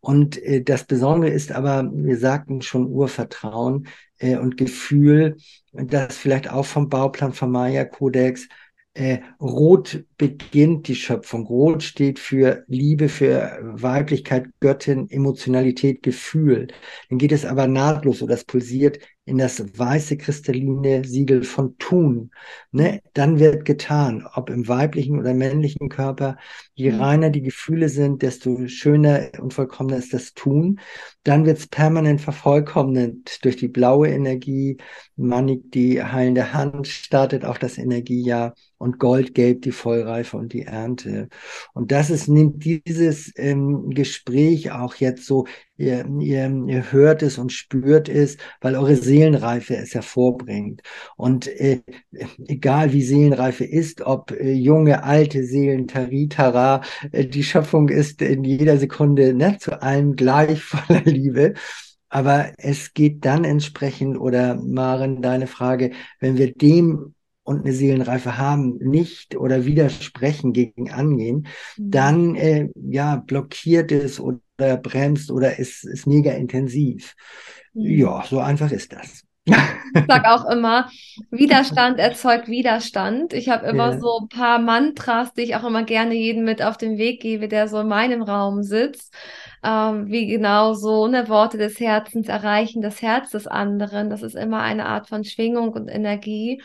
Und 0.00 0.42
äh, 0.42 0.62
das 0.62 0.84
Besondere 0.84 1.30
ist 1.32 1.52
aber, 1.52 1.90
wir 1.92 2.16
sagten 2.16 2.62
schon 2.62 2.86
Urvertrauen 2.86 3.88
äh, 4.18 4.36
und 4.36 4.56
Gefühl, 4.56 5.36
das 5.72 6.16
vielleicht 6.16 6.50
auch 6.50 6.64
vom 6.64 6.88
Bauplan 6.88 7.32
vom 7.32 7.52
Maya-Kodex 7.52 8.48
äh, 8.94 9.20
Rot 9.40 10.04
beginnt 10.18 10.88
die 10.88 10.94
Schöpfung. 10.94 11.46
Rot 11.46 11.82
steht 11.82 12.18
für 12.18 12.64
Liebe, 12.66 13.08
für 13.08 13.58
Weiblichkeit, 13.62 14.48
Göttin, 14.60 15.08
Emotionalität, 15.10 16.02
Gefühl. 16.02 16.68
Dann 17.08 17.18
geht 17.18 17.32
es 17.32 17.44
aber 17.44 17.66
nahtlos 17.66 18.22
oder 18.22 18.34
es 18.34 18.44
pulsiert 18.44 18.98
in 19.24 19.38
das 19.38 19.78
weiße 19.78 20.16
kristalline 20.16 21.04
Siegel 21.04 21.44
von 21.44 21.78
Tun. 21.78 22.32
Ne? 22.72 23.00
Dann 23.14 23.38
wird 23.38 23.64
getan, 23.64 24.26
ob 24.34 24.50
im 24.50 24.66
weiblichen 24.66 25.18
oder 25.18 25.32
männlichen 25.32 25.88
Körper. 25.88 26.36
Je 26.74 26.90
mhm. 26.90 27.00
reiner 27.00 27.30
die 27.30 27.42
Gefühle 27.42 27.88
sind, 27.88 28.22
desto 28.22 28.66
schöner 28.66 29.30
und 29.40 29.54
vollkommener 29.54 29.98
ist 29.98 30.12
das 30.12 30.34
Tun. 30.34 30.80
Dann 31.22 31.46
wird 31.46 31.58
es 31.58 31.68
permanent 31.68 32.20
vervollkommnet 32.20 33.44
durch 33.44 33.56
die 33.56 33.68
blaue 33.68 34.08
Energie. 34.08 34.78
Manik, 35.14 35.70
die 35.70 36.02
heilende 36.02 36.52
Hand, 36.52 36.88
startet 36.88 37.44
auch 37.44 37.58
das 37.58 37.78
Energiejahr 37.78 38.54
und 38.82 38.98
Goldgelb 38.98 39.62
die 39.62 39.72
Vollreife 39.72 40.36
und 40.36 40.52
die 40.52 40.62
Ernte. 40.62 41.28
Und 41.72 41.92
das 41.92 42.10
ist, 42.10 42.28
nimmt 42.28 42.64
dieses 42.64 43.32
ähm, 43.36 43.90
Gespräch 43.90 44.72
auch 44.72 44.96
jetzt 44.96 45.24
so 45.24 45.46
ihr, 45.76 46.04
ihr, 46.20 46.64
ihr 46.66 46.92
hört 46.92 47.22
es 47.22 47.38
und 47.38 47.52
spürt 47.52 48.08
es, 48.08 48.36
weil 48.60 48.76
eure 48.76 48.96
Seelenreife 48.96 49.76
es 49.76 49.94
hervorbringt. 49.94 50.82
Und 51.16 51.46
äh, 51.46 51.82
egal 52.46 52.92
wie 52.92 53.02
Seelenreife 53.02 53.64
ist, 53.64 54.02
ob 54.02 54.32
äh, 54.32 54.52
junge, 54.52 55.04
alte 55.04 55.44
Seelen, 55.44 55.86
Taritara, 55.86 56.82
äh, 57.12 57.26
die 57.26 57.44
Schöpfung 57.44 57.88
ist 57.88 58.20
in 58.20 58.44
jeder 58.44 58.78
Sekunde 58.78 59.32
ne, 59.32 59.58
zu 59.58 59.80
allem 59.80 60.16
gleich 60.16 60.62
voller 60.62 61.02
Liebe. 61.04 61.54
Aber 62.08 62.52
es 62.58 62.92
geht 62.94 63.24
dann 63.24 63.44
entsprechend, 63.44 64.18
oder 64.18 64.56
Maren, 64.56 65.22
deine 65.22 65.46
Frage, 65.46 65.92
wenn 66.20 66.36
wir 66.36 66.52
dem 66.52 67.14
und 67.44 67.64
eine 67.64 67.72
Seelenreife 67.72 68.38
haben, 68.38 68.76
nicht 68.78 69.36
oder 69.36 69.64
widersprechen 69.64 70.52
gegen 70.52 70.90
angehen, 70.90 71.46
mhm. 71.76 71.90
dann 71.90 72.34
äh, 72.36 72.68
ja 72.74 73.16
blockiert 73.16 73.90
es 73.92 74.20
oder 74.20 74.40
bremst 74.76 75.30
oder 75.30 75.58
ist, 75.58 75.84
ist 75.84 76.06
mega 76.06 76.32
intensiv. 76.32 77.14
Mhm. 77.74 77.98
Ja, 77.98 78.24
so 78.28 78.38
einfach 78.38 78.70
ist 78.70 78.92
das. 78.92 79.24
Ich 79.44 80.06
sage 80.06 80.30
auch 80.30 80.48
immer, 80.48 80.88
Widerstand 81.30 81.98
erzeugt 81.98 82.46
Widerstand. 82.46 83.32
Ich 83.32 83.48
habe 83.48 83.66
immer 83.66 83.90
yeah. 83.90 84.00
so 84.00 84.20
ein 84.22 84.28
paar 84.28 84.60
Mantras, 84.60 85.32
die 85.34 85.42
ich 85.42 85.56
auch 85.56 85.64
immer 85.64 85.82
gerne 85.82 86.14
jedem 86.14 86.44
mit 86.44 86.62
auf 86.62 86.76
den 86.76 86.96
Weg 86.96 87.20
gebe, 87.20 87.48
der 87.48 87.66
so 87.66 87.80
in 87.80 87.88
meinem 87.88 88.22
Raum 88.22 88.62
sitzt. 88.62 89.12
Ähm, 89.64 90.06
wie 90.06 90.26
genau 90.26 90.74
so 90.74 91.08
ne, 91.08 91.28
Worte 91.28 91.58
des 91.58 91.80
Herzens 91.80 92.28
erreichen 92.28 92.82
das 92.82 93.02
Herz 93.02 93.30
des 93.30 93.48
anderen. 93.48 94.10
Das 94.10 94.22
ist 94.22 94.36
immer 94.36 94.60
eine 94.60 94.86
Art 94.86 95.08
von 95.08 95.24
Schwingung 95.24 95.72
und 95.72 95.88
Energie 95.88 96.62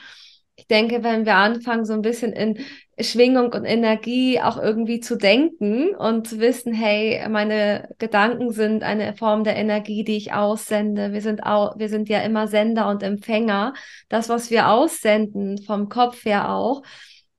ich 0.58 0.66
denke, 0.66 1.04
wenn 1.04 1.26
wir 1.26 1.36
anfangen, 1.36 1.86
so 1.86 1.94
ein 1.94 2.02
bisschen 2.02 2.34
in 2.34 2.58
Schwingung 3.00 3.54
und 3.54 3.64
Energie 3.64 4.42
auch 4.42 4.58
irgendwie 4.58 5.00
zu 5.00 5.16
denken 5.16 5.96
und 5.96 6.28
zu 6.28 6.40
wissen, 6.40 6.74
hey, 6.74 7.24
meine 7.30 7.90
Gedanken 8.00 8.52
sind 8.52 8.82
eine 8.82 9.16
Form 9.16 9.44
der 9.44 9.56
Energie, 9.56 10.04
die 10.04 10.18
ich 10.18 10.34
aussende. 10.34 11.14
Wir 11.14 11.22
sind 11.22 11.44
auch, 11.44 11.78
wir 11.78 11.90
sind 11.90 12.10
ja 12.10 12.22
immer 12.22 12.48
Sender 12.48 12.90
und 12.90 13.04
Empfänger. 13.04 13.76
Das, 14.10 14.30
was 14.30 14.50
wir 14.50 14.70
aussenden, 14.70 15.62
vom 15.62 15.90
Kopf 15.90 16.26
her 16.26 16.52
auch, 16.52 16.82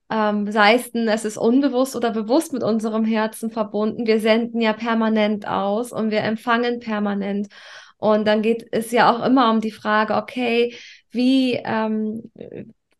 ähm, 0.09 0.49
sei 0.49 0.75
es 0.75 0.91
denn, 0.93 1.09
es 1.09 1.25
ist 1.25 1.37
unbewusst 1.37 1.97
oder 1.97 2.11
bewusst 2.11 2.53
mit 2.53 2.63
unserem 2.63 3.03
Herzen 3.03 3.51
verbunden. 3.51 4.07
Wir 4.07 4.21
senden 4.21 4.61
ja 4.61 4.71
permanent 4.71 5.45
aus 5.45 5.91
und 5.91 6.09
wir 6.09 6.21
empfangen 6.21 6.79
permanent. 6.79 7.49
Und 7.97 8.25
dann 8.25 8.41
geht 8.41 8.65
es 8.71 8.91
ja 8.91 9.11
auch 9.13 9.25
immer 9.25 9.51
um 9.51 9.59
die 9.59 9.71
Frage, 9.71 10.15
okay, 10.15 10.73
wie, 11.11 11.55
ähm, 11.55 12.31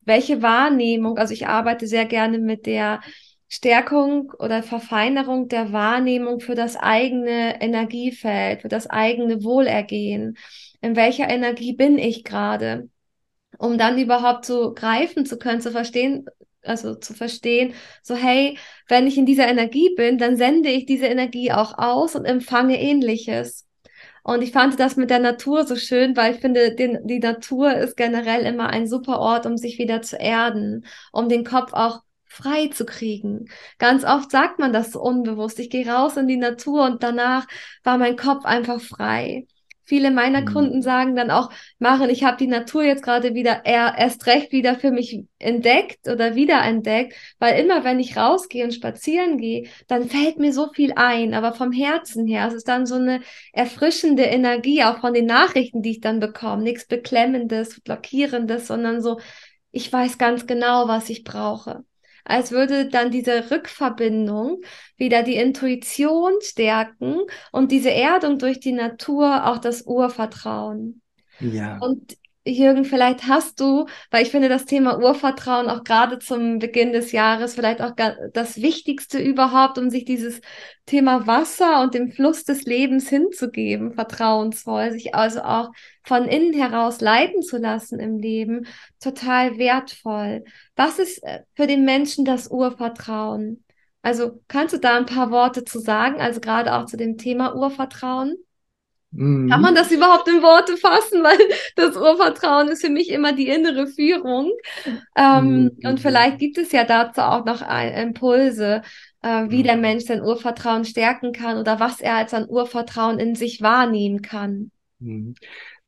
welche 0.09 0.41
Wahrnehmung, 0.41 1.17
also 1.17 1.33
ich 1.33 1.47
arbeite 1.47 1.87
sehr 1.87 2.05
gerne 2.05 2.39
mit 2.39 2.65
der 2.65 2.99
Stärkung 3.47 4.33
oder 4.39 4.63
Verfeinerung 4.63 5.47
der 5.47 5.71
Wahrnehmung 5.71 6.39
für 6.39 6.55
das 6.55 6.75
eigene 6.75 7.61
Energiefeld, 7.61 8.63
für 8.63 8.67
das 8.67 8.87
eigene 8.87 9.43
Wohlergehen. 9.43 10.37
In 10.81 10.95
welcher 10.95 11.29
Energie 11.29 11.73
bin 11.73 11.97
ich 11.97 12.23
gerade? 12.23 12.89
Um 13.57 13.77
dann 13.77 13.97
überhaupt 13.99 14.45
zu 14.45 14.73
greifen 14.73 15.25
zu 15.25 15.37
können, 15.37 15.61
zu 15.61 15.71
verstehen, 15.71 16.25
also 16.63 16.95
zu 16.95 17.13
verstehen, 17.13 17.73
so 18.01 18.15
hey, 18.15 18.57
wenn 18.87 19.07
ich 19.07 19.17
in 19.17 19.25
dieser 19.25 19.47
Energie 19.47 19.93
bin, 19.95 20.17
dann 20.17 20.37
sende 20.37 20.69
ich 20.69 20.85
diese 20.85 21.05
Energie 21.05 21.51
auch 21.51 21.77
aus 21.77 22.15
und 22.15 22.25
empfange 22.25 22.81
ähnliches. 22.81 23.68
Und 24.29 24.43
ich 24.43 24.51
fand 24.51 24.79
das 24.79 24.95
mit 24.95 25.09
der 25.09 25.17
Natur 25.17 25.65
so 25.65 25.75
schön, 25.75 26.15
weil 26.15 26.35
ich 26.35 26.39
finde, 26.39 26.75
den, 26.75 26.99
die 27.07 27.17
Natur 27.17 27.73
ist 27.73 27.97
generell 27.97 28.45
immer 28.45 28.69
ein 28.69 28.87
super 28.87 29.17
Ort, 29.17 29.47
um 29.47 29.57
sich 29.57 29.79
wieder 29.79 30.03
zu 30.03 30.17
erden, 30.17 30.85
um 31.11 31.29
den 31.29 31.43
Kopf 31.43 31.73
auch 31.73 32.03
frei 32.25 32.67
zu 32.67 32.85
kriegen. 32.85 33.49
Ganz 33.79 34.03
oft 34.05 34.29
sagt 34.29 34.59
man 34.59 34.71
das 34.71 34.91
so 34.91 35.01
unbewusst. 35.01 35.57
Ich 35.57 35.71
gehe 35.71 35.87
raus 35.87 36.15
in 36.15 36.27
die 36.27 36.37
Natur 36.37 36.85
und 36.85 37.01
danach 37.01 37.47
war 37.83 37.97
mein 37.97 38.17
Kopf 38.17 38.45
einfach 38.45 38.79
frei. 38.79 39.47
Viele 39.89 40.11
meiner 40.11 40.41
mhm. 40.41 40.45
Kunden 40.45 40.81
sagen 40.83 41.15
dann 41.15 41.31
auch, 41.31 41.49
Maren, 41.79 42.11
ich 42.11 42.23
habe 42.23 42.37
die 42.37 42.45
Natur 42.45 42.83
jetzt 42.83 43.01
gerade 43.01 43.33
wieder 43.33 43.65
erst 43.65 44.27
recht 44.27 44.51
wieder 44.51 44.75
für 44.75 44.91
mich 44.91 45.23
entdeckt 45.39 46.07
oder 46.07 46.35
wiederentdeckt, 46.35 47.15
weil 47.39 47.59
immer 47.59 47.83
wenn 47.83 47.99
ich 47.99 48.15
rausgehe 48.15 48.63
und 48.63 48.71
spazieren 48.71 49.39
gehe, 49.39 49.67
dann 49.87 50.07
fällt 50.07 50.37
mir 50.37 50.53
so 50.53 50.71
viel 50.71 50.93
ein, 50.95 51.33
aber 51.33 51.53
vom 51.53 51.71
Herzen 51.71 52.27
her, 52.27 52.47
es 52.47 52.53
ist 52.53 52.67
dann 52.67 52.85
so 52.85 52.95
eine 52.95 53.21
erfrischende 53.51 54.25
Energie, 54.25 54.83
auch 54.83 54.99
von 54.99 55.15
den 55.15 55.25
Nachrichten, 55.25 55.81
die 55.81 55.91
ich 55.91 56.01
dann 56.01 56.19
bekomme, 56.19 56.61
nichts 56.61 56.85
Beklemmendes, 56.85 57.81
Blockierendes, 57.81 58.67
sondern 58.67 59.01
so, 59.01 59.19
ich 59.71 59.91
weiß 59.91 60.19
ganz 60.19 60.45
genau, 60.45 60.87
was 60.87 61.09
ich 61.09 61.23
brauche 61.23 61.83
als 62.25 62.51
würde 62.51 62.87
dann 62.87 63.11
diese 63.11 63.51
Rückverbindung 63.51 64.61
wieder 64.97 65.23
die 65.23 65.35
Intuition 65.35 66.33
stärken 66.41 67.21
und 67.51 67.71
diese 67.71 67.91
Erdung 67.91 68.39
durch 68.39 68.59
die 68.59 68.73
Natur 68.73 69.45
auch 69.47 69.57
das 69.57 69.83
Urvertrauen. 69.83 71.01
Ja. 71.39 71.77
Und 71.79 72.17
Jürgen, 72.51 72.85
vielleicht 72.85 73.27
hast 73.27 73.59
du, 73.59 73.85
weil 74.11 74.23
ich 74.23 74.31
finde 74.31 74.49
das 74.49 74.65
Thema 74.65 74.99
Urvertrauen 74.99 75.69
auch 75.69 75.83
gerade 75.83 76.19
zum 76.19 76.59
Beginn 76.59 76.91
des 76.91 77.11
Jahres 77.11 77.55
vielleicht 77.55 77.81
auch 77.81 77.93
das 78.33 78.61
Wichtigste 78.61 79.19
überhaupt, 79.19 79.77
um 79.77 79.89
sich 79.89 80.05
dieses 80.05 80.41
Thema 80.85 81.27
Wasser 81.27 81.81
und 81.81 81.93
dem 81.93 82.11
Fluss 82.11 82.43
des 82.43 82.63
Lebens 82.63 83.09
hinzugeben, 83.09 83.93
vertrauensvoll, 83.93 84.91
sich 84.91 85.13
also 85.15 85.41
auch 85.41 85.69
von 86.03 86.25
innen 86.25 86.53
heraus 86.53 87.01
leiten 87.01 87.41
zu 87.41 87.57
lassen 87.57 87.99
im 87.99 88.17
Leben, 88.17 88.65
total 88.99 89.57
wertvoll. 89.57 90.43
Was 90.75 90.99
ist 90.99 91.23
äh, 91.23 91.43
für 91.55 91.67
den 91.67 91.85
Menschen 91.85 92.25
das 92.25 92.49
Urvertrauen? 92.49 93.63
Also 94.01 94.41
kannst 94.47 94.73
du 94.73 94.79
da 94.79 94.97
ein 94.97 95.05
paar 95.05 95.29
Worte 95.29 95.63
zu 95.63 95.79
sagen, 95.79 96.21
also 96.21 96.39
gerade 96.39 96.73
auch 96.73 96.85
zu 96.85 96.97
dem 96.97 97.17
Thema 97.17 97.55
Urvertrauen? 97.55 98.35
Mhm. 99.11 99.49
Kann 99.49 99.61
man 99.61 99.75
das 99.75 99.91
überhaupt 99.91 100.27
in 100.27 100.41
Worte 100.41 100.77
fassen? 100.77 101.23
Weil 101.23 101.37
das 101.75 101.95
Urvertrauen 101.95 102.67
ist 102.69 102.81
für 102.81 102.91
mich 102.91 103.09
immer 103.09 103.33
die 103.33 103.47
innere 103.47 103.87
Führung. 103.87 104.51
Ähm, 105.15 105.63
mhm. 105.63 105.71
Und 105.83 105.99
vielleicht 105.99 106.39
gibt 106.39 106.57
es 106.57 106.71
ja 106.71 106.83
dazu 106.83 107.21
auch 107.21 107.45
noch 107.45 107.61
Impulse, 107.61 108.83
äh, 109.21 109.45
wie 109.49 109.63
der 109.63 109.77
Mensch 109.77 110.05
sein 110.05 110.21
Urvertrauen 110.21 110.85
stärken 110.85 111.33
kann 111.33 111.57
oder 111.57 111.79
was 111.79 112.01
er 112.01 112.15
als 112.15 112.33
ein 112.33 112.47
Urvertrauen 112.47 113.19
in 113.19 113.35
sich 113.35 113.61
wahrnehmen 113.61 114.21
kann. 114.21 114.71
Mhm. 114.99 115.35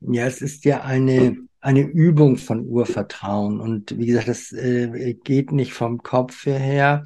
Ja, 0.01 0.25
es 0.25 0.41
ist 0.41 0.65
ja 0.65 0.81
eine, 0.81 1.38
eine 1.60 1.81
Übung 1.81 2.38
von 2.38 2.65
Urvertrauen. 2.65 3.60
Und 3.60 3.97
wie 3.99 4.07
gesagt, 4.07 4.29
das 4.29 4.51
äh, 4.51 5.13
geht 5.13 5.51
nicht 5.51 5.73
vom 5.73 6.01
Kopf 6.01 6.45
her. 6.45 7.03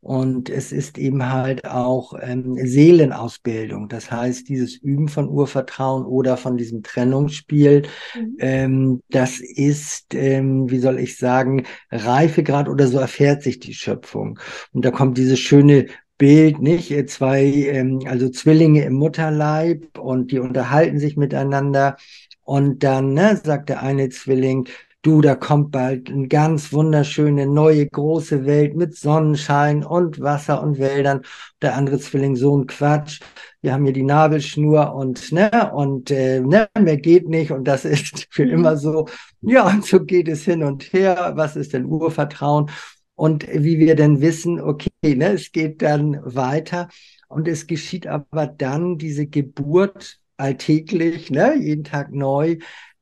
Und 0.00 0.48
es 0.48 0.70
ist 0.70 0.96
eben 0.96 1.28
halt 1.28 1.64
auch 1.64 2.14
ähm, 2.20 2.54
Seelenausbildung. 2.54 3.88
Das 3.88 4.10
heißt, 4.10 4.48
dieses 4.48 4.76
Üben 4.76 5.08
von 5.08 5.28
Urvertrauen 5.28 6.04
oder 6.04 6.36
von 6.36 6.56
diesem 6.56 6.82
Trennungsspiel, 6.82 7.82
mhm. 8.14 8.36
ähm, 8.38 9.02
das 9.10 9.40
ist, 9.40 10.14
ähm, 10.14 10.70
wie 10.70 10.78
soll 10.78 11.00
ich 11.00 11.16
sagen, 11.16 11.64
Reifegrad 11.90 12.68
oder 12.68 12.86
so 12.86 12.98
erfährt 12.98 13.42
sich 13.42 13.58
die 13.58 13.74
Schöpfung. 13.74 14.38
Und 14.72 14.84
da 14.84 14.90
kommt 14.92 15.18
dieses 15.18 15.40
schöne 15.40 15.86
Bild, 16.16 16.60
nicht? 16.60 16.92
Zwei, 17.10 17.44
ähm, 17.44 18.00
also 18.06 18.28
Zwillinge 18.28 18.84
im 18.84 18.94
Mutterleib 18.94 19.98
und 19.98 20.30
die 20.32 20.38
unterhalten 20.38 20.98
sich 20.98 21.16
miteinander. 21.16 21.96
Und 22.42 22.82
dann 22.82 23.14
ne, 23.14 23.40
sagt 23.42 23.68
der 23.68 23.82
eine 23.82 24.08
Zwilling, 24.08 24.68
du, 25.08 25.22
da 25.22 25.34
kommt 25.34 25.70
bald 25.70 26.10
eine 26.10 26.28
ganz 26.28 26.70
wunderschöne 26.72 27.46
neue 27.46 27.86
große 27.86 28.44
Welt 28.44 28.76
mit 28.76 28.94
Sonnenschein 28.94 29.82
und 29.82 30.20
Wasser 30.20 30.62
und 30.62 30.78
Wäldern. 30.78 31.22
Der 31.62 31.76
andere 31.76 31.98
Zwilling, 31.98 32.36
so 32.36 32.58
ein 32.58 32.66
Quatsch. 32.66 33.20
Wir 33.62 33.72
haben 33.72 33.84
hier 33.84 33.94
die 33.94 34.02
Nabelschnur 34.02 34.94
und 34.94 35.32
ne 35.32 35.72
und 35.74 36.10
äh, 36.10 36.40
ne, 36.40 36.68
mehr 36.78 36.98
geht 36.98 37.26
nicht 37.26 37.50
und 37.52 37.64
das 37.64 37.84
ist 37.86 38.26
für 38.30 38.44
mhm. 38.44 38.52
immer 38.52 38.76
so. 38.76 39.08
Ja, 39.40 39.66
und 39.66 39.84
so 39.86 40.04
geht 40.04 40.28
es 40.28 40.44
hin 40.44 40.62
und 40.62 40.92
her. 40.92 41.32
Was 41.36 41.56
ist 41.56 41.72
denn 41.72 41.86
Urvertrauen? 41.86 42.70
Und 43.14 43.48
wie 43.48 43.78
wir 43.78 43.96
denn 43.96 44.20
wissen, 44.20 44.60
okay, 44.60 44.90
ne, 45.02 45.32
es 45.32 45.52
geht 45.52 45.80
dann 45.80 46.20
weiter 46.22 46.88
und 47.28 47.48
es 47.48 47.66
geschieht 47.66 48.06
aber 48.06 48.46
dann 48.46 48.98
diese 48.98 49.26
Geburt 49.26 50.18
alltäglich, 50.36 51.30
ne, 51.30 51.56
jeden 51.56 51.84
Tag 51.84 52.12
neu, 52.12 52.58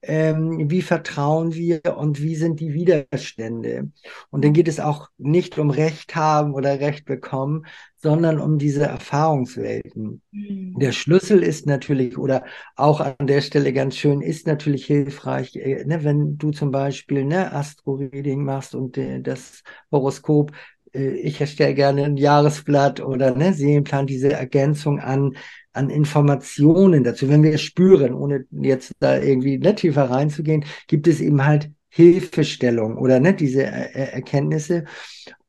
ähm, 0.06 0.70
wie 0.70 0.82
vertrauen 0.82 1.54
wir 1.54 1.80
und 1.96 2.22
wie 2.22 2.36
sind 2.36 2.60
die 2.60 2.72
Widerstände. 2.72 3.90
Und 4.30 4.44
dann 4.44 4.52
geht 4.52 4.68
es 4.68 4.80
auch 4.80 5.08
nicht 5.18 5.58
um 5.58 5.70
Recht 5.70 6.14
haben 6.14 6.54
oder 6.54 6.80
Recht 6.80 7.04
bekommen, 7.04 7.66
sondern 7.96 8.40
um 8.40 8.58
diese 8.58 8.84
Erfahrungswelten. 8.84 10.22
Mhm. 10.30 10.78
Der 10.78 10.92
Schlüssel 10.92 11.42
ist 11.42 11.66
natürlich, 11.66 12.16
oder 12.18 12.44
auch 12.76 13.00
an 13.00 13.26
der 13.26 13.40
Stelle 13.40 13.72
ganz 13.72 13.96
schön, 13.96 14.20
ist 14.20 14.46
natürlich 14.46 14.86
hilfreich, 14.86 15.56
äh, 15.56 15.84
ne, 15.84 16.04
wenn 16.04 16.38
du 16.38 16.50
zum 16.52 16.70
Beispiel 16.70 17.24
ne, 17.24 17.52
Astro-Reading 17.52 18.44
machst 18.44 18.74
und 18.74 18.96
äh, 18.96 19.20
das 19.20 19.62
Horoskop 19.90 20.52
äh, 20.92 21.14
ich 21.16 21.40
erstelle 21.40 21.74
gerne 21.74 22.04
ein 22.04 22.16
Jahresblatt 22.16 23.00
oder 23.00 23.34
ne, 23.34 23.52
Seelenplan, 23.52 24.06
diese 24.06 24.32
Ergänzung 24.32 25.00
an 25.00 25.36
an 25.76 25.90
Informationen 25.90 27.04
dazu, 27.04 27.28
wenn 27.28 27.42
wir 27.42 27.58
spüren, 27.58 28.14
ohne 28.14 28.46
jetzt 28.50 28.92
da 29.00 29.18
irgendwie 29.18 29.58
ne, 29.58 29.74
tiefer 29.74 30.10
reinzugehen, 30.10 30.64
gibt 30.88 31.06
es 31.06 31.20
eben 31.20 31.44
halt 31.44 31.70
Hilfestellung 31.88 32.98
oder 32.98 33.20
ne, 33.20 33.34
diese 33.34 33.62
er 33.64 34.12
Erkenntnisse, 34.14 34.84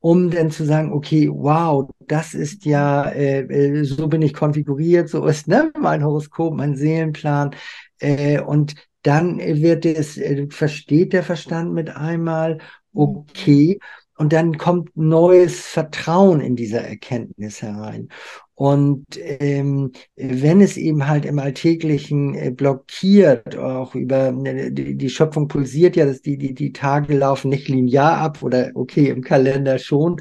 um 0.00 0.30
dann 0.30 0.50
zu 0.50 0.64
sagen, 0.64 0.92
okay, 0.92 1.28
wow, 1.30 1.90
das 2.06 2.34
ist 2.34 2.64
ja, 2.64 3.08
äh, 3.10 3.40
äh, 3.40 3.84
so 3.84 4.08
bin 4.08 4.22
ich 4.22 4.32
konfiguriert, 4.32 5.08
so 5.08 5.26
ist 5.26 5.48
ne, 5.48 5.70
mein 5.78 6.04
Horoskop, 6.04 6.54
mein 6.54 6.76
Seelenplan. 6.76 7.54
Äh, 7.98 8.40
und 8.40 8.74
dann 9.02 9.38
wird 9.38 9.84
es, 9.86 10.16
äh, 10.18 10.46
versteht 10.50 11.12
der 11.12 11.22
Verstand 11.22 11.72
mit 11.74 11.90
einmal, 11.90 12.58
okay, 12.92 13.78
und 14.18 14.32
dann 14.32 14.58
kommt 14.58 14.90
neues 14.96 15.60
Vertrauen 15.60 16.40
in 16.40 16.56
dieser 16.56 16.82
Erkenntnis 16.82 17.62
herein. 17.62 18.08
Und 18.54 19.06
ähm, 19.20 19.92
wenn 20.16 20.60
es 20.60 20.76
eben 20.76 21.06
halt 21.06 21.24
im 21.24 21.38
Alltäglichen 21.38 22.34
äh, 22.34 22.50
blockiert, 22.50 23.56
auch 23.56 23.94
über 23.94 24.28
äh, 24.44 24.72
die, 24.72 24.96
die 24.96 25.10
Schöpfung 25.10 25.46
pulsiert 25.46 25.94
ja, 25.94 26.04
dass 26.04 26.20
die, 26.20 26.36
die, 26.36 26.54
die 26.54 26.72
Tage 26.72 27.16
laufen 27.16 27.50
nicht 27.50 27.68
linear 27.68 28.18
ab 28.18 28.42
oder 28.42 28.72
okay, 28.74 29.08
im 29.08 29.22
Kalender 29.22 29.78
schon, 29.78 30.20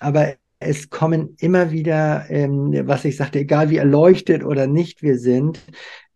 aber 0.00 0.34
es 0.58 0.90
kommen 0.90 1.36
immer 1.38 1.70
wieder, 1.70 2.26
ähm, 2.28 2.72
was 2.86 3.04
ich 3.04 3.16
sagte, 3.16 3.40
egal 3.40 3.70
wie 3.70 3.76
erleuchtet 3.76 4.42
oder 4.42 4.66
nicht 4.66 5.02
wir 5.02 5.18
sind, 5.18 5.60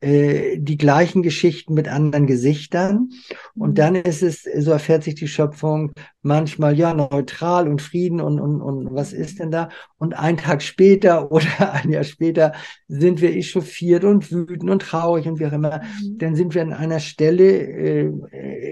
äh, 0.00 0.58
die 0.58 0.78
gleichen 0.78 1.22
Geschichten 1.22 1.74
mit 1.74 1.86
anderen 1.86 2.26
Gesichtern. 2.26 3.10
Und 3.54 3.70
mhm. 3.70 3.74
dann 3.74 3.94
ist 3.96 4.22
es, 4.22 4.44
so 4.58 4.70
erfährt 4.70 5.04
sich 5.04 5.14
die 5.14 5.28
Schöpfung 5.28 5.92
manchmal, 6.22 6.76
ja, 6.76 6.94
neutral 6.94 7.68
und 7.68 7.82
Frieden 7.82 8.20
und, 8.20 8.40
und, 8.40 8.62
und 8.62 8.94
was 8.94 9.12
ist 9.12 9.40
denn 9.40 9.50
da? 9.50 9.68
Und 9.98 10.14
ein 10.14 10.38
Tag 10.38 10.62
später 10.62 11.30
oder 11.32 11.74
ein 11.74 11.90
Jahr 11.90 12.04
später 12.04 12.52
sind 12.88 13.20
wir 13.20 13.34
echauffiert 13.34 14.04
und 14.04 14.30
wütend 14.32 14.70
und 14.70 14.82
traurig 14.82 15.28
und 15.28 15.38
wie 15.38 15.46
auch 15.46 15.52
immer. 15.52 15.82
Mhm. 15.82 16.18
Dann 16.18 16.34
sind 16.34 16.54
wir 16.54 16.62
an 16.62 16.72
einer 16.72 17.00
Stelle 17.00 17.44
äh, 17.44 18.10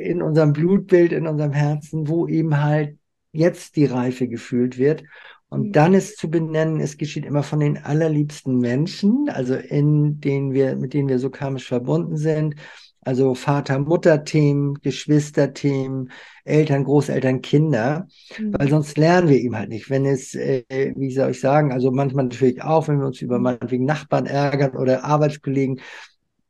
in 0.09 0.23
unserem 0.23 0.53
Blutbild, 0.53 1.13
in 1.13 1.27
unserem 1.27 1.53
Herzen, 1.53 2.09
wo 2.09 2.27
eben 2.27 2.63
halt 2.63 2.97
jetzt 3.33 3.77
die 3.77 3.85
Reife 3.85 4.29
gefühlt 4.29 4.79
wird. 4.79 5.05
Und 5.51 5.73
dann 5.73 5.95
ist 5.95 6.19
zu 6.19 6.31
benennen, 6.31 6.81
es 6.81 6.99
geschieht 6.99 7.25
immer 7.25 7.43
von 7.43 7.61
den 7.61 7.79
allerliebsten 7.79 8.59
Menschen, 8.59 9.31
also 9.31 9.55
in 9.55 10.21
denen 10.21 10.53
wir, 10.53 10.77
mit 10.77 10.93
denen 10.93 11.09
wir 11.09 11.19
so 11.19 11.31
karmisch 11.31 11.67
verbunden 11.67 12.17
sind. 12.17 12.55
Also 13.01 13.35
Vater-Mutter-Themen, 13.35 14.75
Geschwister-Themen, 14.83 16.11
Eltern, 16.45 16.85
Großeltern, 16.85 17.41
Kinder, 17.41 18.07
mhm. 18.39 18.53
weil 18.59 18.69
sonst 18.69 18.99
lernen 18.99 19.29
wir 19.29 19.39
eben 19.39 19.57
halt 19.57 19.71
nicht. 19.71 19.89
Wenn 19.89 20.05
es, 20.05 20.35
äh, 20.35 20.65
wie 20.95 21.13
soll 21.13 21.31
ich 21.31 21.41
sagen, 21.41 21.73
also 21.73 21.91
manchmal 21.91 22.25
natürlich 22.25 22.63
auch, 22.63 22.89
wenn 22.89 22.99
wir 22.99 23.07
uns 23.07 23.23
über 23.23 23.39
meinetwegen 23.39 23.87
Nachbarn 23.87 24.27
ärgern 24.27 24.77
oder 24.77 25.05
Arbeitskollegen, 25.05 25.81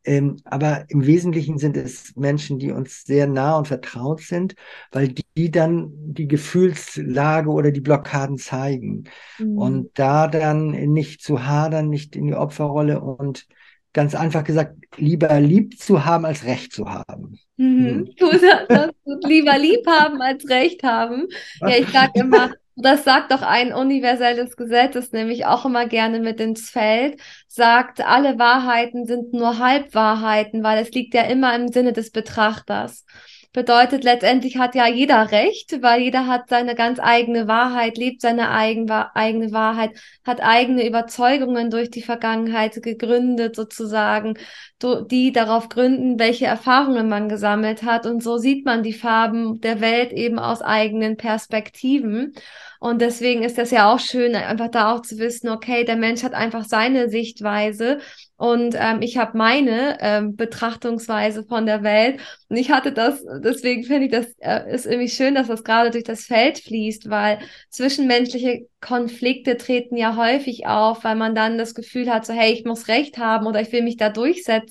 ähm, 0.09 0.37
aber 0.45 0.87
im 0.89 1.07
Wesentlichen 1.07 1.59
sind 1.59 1.77
es 1.77 2.17
Menschen, 2.17 2.59
die 2.59 2.73
uns 2.73 3.05
sehr 3.05 3.27
nah 3.27 3.59
und 3.59 3.69
vertraut 3.69 4.21
sind, 4.23 4.55
weil 4.91 5.09
die, 5.09 5.25
die 5.39 5.53
dann 5.53 5.93
die 5.95 6.27
Gefühlslage 6.27 7.49
oder 7.49 7.71
die 7.71 7.81
Blockaden 7.81 8.39
zeigen. 8.39 9.05
Mhm. 9.39 9.57
Und 9.57 9.91
da 9.95 10.27
dann 10.27 10.73
nicht 10.73 11.23
zu 11.23 11.47
hadern, 11.47 11.89
nicht 11.89 12.17
in 12.17 12.27
die 12.27 12.35
Opferrolle 12.35 13.01
und 13.01 13.47
ganz 13.93 14.17
einfach 14.17 14.43
gesagt, 14.43 14.75
lieber 14.97 15.39
lieb 15.39 15.79
zu 15.79 16.05
haben 16.05 16.25
als 16.25 16.45
Recht 16.45 16.73
zu 16.73 16.91
haben. 16.91 17.39
Mhm. 17.57 17.87
Hm. 17.87 18.09
Du 18.17 18.27
sagst 18.37 18.95
lieber 19.25 19.57
lieb 19.59 19.87
haben 19.87 20.21
als 20.21 20.49
Recht 20.49 20.83
haben. 20.83 21.29
Ja, 21.61 21.69
ich 21.69 21.89
sage 21.89 22.13
immer, 22.21 22.51
das 22.75 23.05
sagt 23.05 23.31
doch 23.31 23.43
ein 23.43 23.73
universelles 23.73 24.57
Gesetz, 24.57 24.95
das 24.95 25.13
nehme 25.13 25.33
ich 25.33 25.47
auch 25.47 25.65
immer 25.67 25.87
gerne 25.87 26.19
mit 26.19 26.41
ins 26.41 26.69
Feld, 26.69 27.21
sagt, 27.47 28.01
alle 28.05 28.41
Wahrheiten 28.41 29.07
sind 29.07 29.33
nur 29.33 29.59
Halbwahrheiten, 29.59 30.65
weil 30.65 30.83
es 30.83 30.91
liegt 30.91 31.15
ja 31.15 31.23
immer 31.23 31.55
im 31.55 31.69
Sinne 31.69 31.93
des 31.93 32.11
Betrachters. 32.11 33.05
Bedeutet, 33.53 34.05
letztendlich 34.05 34.59
hat 34.59 34.75
ja 34.75 34.87
jeder 34.87 35.31
Recht, 35.33 35.83
weil 35.83 36.03
jeder 36.03 36.27
hat 36.27 36.49
seine 36.51 36.75
ganz 36.75 37.01
eigene 37.01 37.49
Wahrheit, 37.49 37.97
lebt 37.97 38.21
seine 38.21 38.51
eigen, 38.51 38.91
eigene 38.91 39.53
Wahrheit, 39.53 39.99
hat 40.25 40.43
eigene 40.43 40.87
Überzeugungen 40.87 41.71
durch 41.71 41.91
die 41.91 42.03
Vergangenheit 42.03 42.83
gegründet, 42.83 43.57
sozusagen, 43.57 44.35
die 44.81 45.33
darauf 45.33 45.69
gründen, 45.69 46.19
welche 46.19 46.47
Erfahrungen 46.47 47.09
man 47.09 47.29
gesammelt 47.29 47.83
hat. 47.83 48.07
Und 48.07 48.23
so 48.23 48.39
sieht 48.39 48.65
man 48.65 48.83
die 48.83 48.93
Farben 48.93 49.61
der 49.61 49.81
Welt 49.81 50.13
eben 50.13 50.39
aus 50.39 50.63
eigenen 50.63 51.17
Perspektiven. 51.17 52.33
Und 52.81 53.01
deswegen 53.01 53.43
ist 53.43 53.59
das 53.59 53.73
ja 53.73 53.93
auch 53.93 53.99
schön, 53.99 54.37
einfach 54.37 54.71
da 54.71 54.93
auch 54.95 55.03
zu 55.03 55.19
wissen, 55.19 55.49
okay, 55.49 55.85
der 55.85 55.97
Mensch 55.97 56.23
hat 56.23 56.35
einfach 56.35 56.65
seine 56.65 57.09
Sichtweise 57.09 57.99
und 58.39 58.77
ähm, 58.79 59.03
ich 59.03 59.19
habe 59.19 59.37
meine 59.37 59.99
ähm, 60.01 60.37
Betrachtungsweise 60.37 61.43
von 61.43 61.67
der 61.67 61.83
Welt. 61.83 62.21
Und 62.49 62.57
ich 62.57 62.71
hatte 62.71 62.93
das, 62.93 63.25
deswegen 63.43 63.83
finde 63.83 64.05
ich, 64.05 64.13
das 64.13 64.27
äh, 64.39 64.73
ist 64.73 64.87
irgendwie 64.87 65.09
schön, 65.09 65.35
dass 65.35 65.49
das 65.49 65.65
gerade 65.65 65.91
durch 65.91 66.05
das 66.05 66.25
Feld 66.25 66.61
fließt, 66.61 67.11
weil 67.11 67.41
zwischenmenschliche 67.69 68.69
Konflikte 68.81 69.57
treten 69.57 69.97
ja 69.97 70.15
häufig 70.15 70.69
auf, 70.69 71.03
weil 71.03 71.17
man 71.17 71.35
dann 71.35 71.59
das 71.59 71.75
Gefühl 71.75 72.09
hat, 72.09 72.27
so 72.27 72.33
hey, 72.33 72.53
ich 72.53 72.65
muss 72.65 72.87
Recht 72.87 73.19
haben 73.19 73.49
oder 73.49 73.61
ich 73.61 73.73
will 73.73 73.83
mich 73.83 73.97
da 73.97 74.09
durchsetzen. 74.09 74.68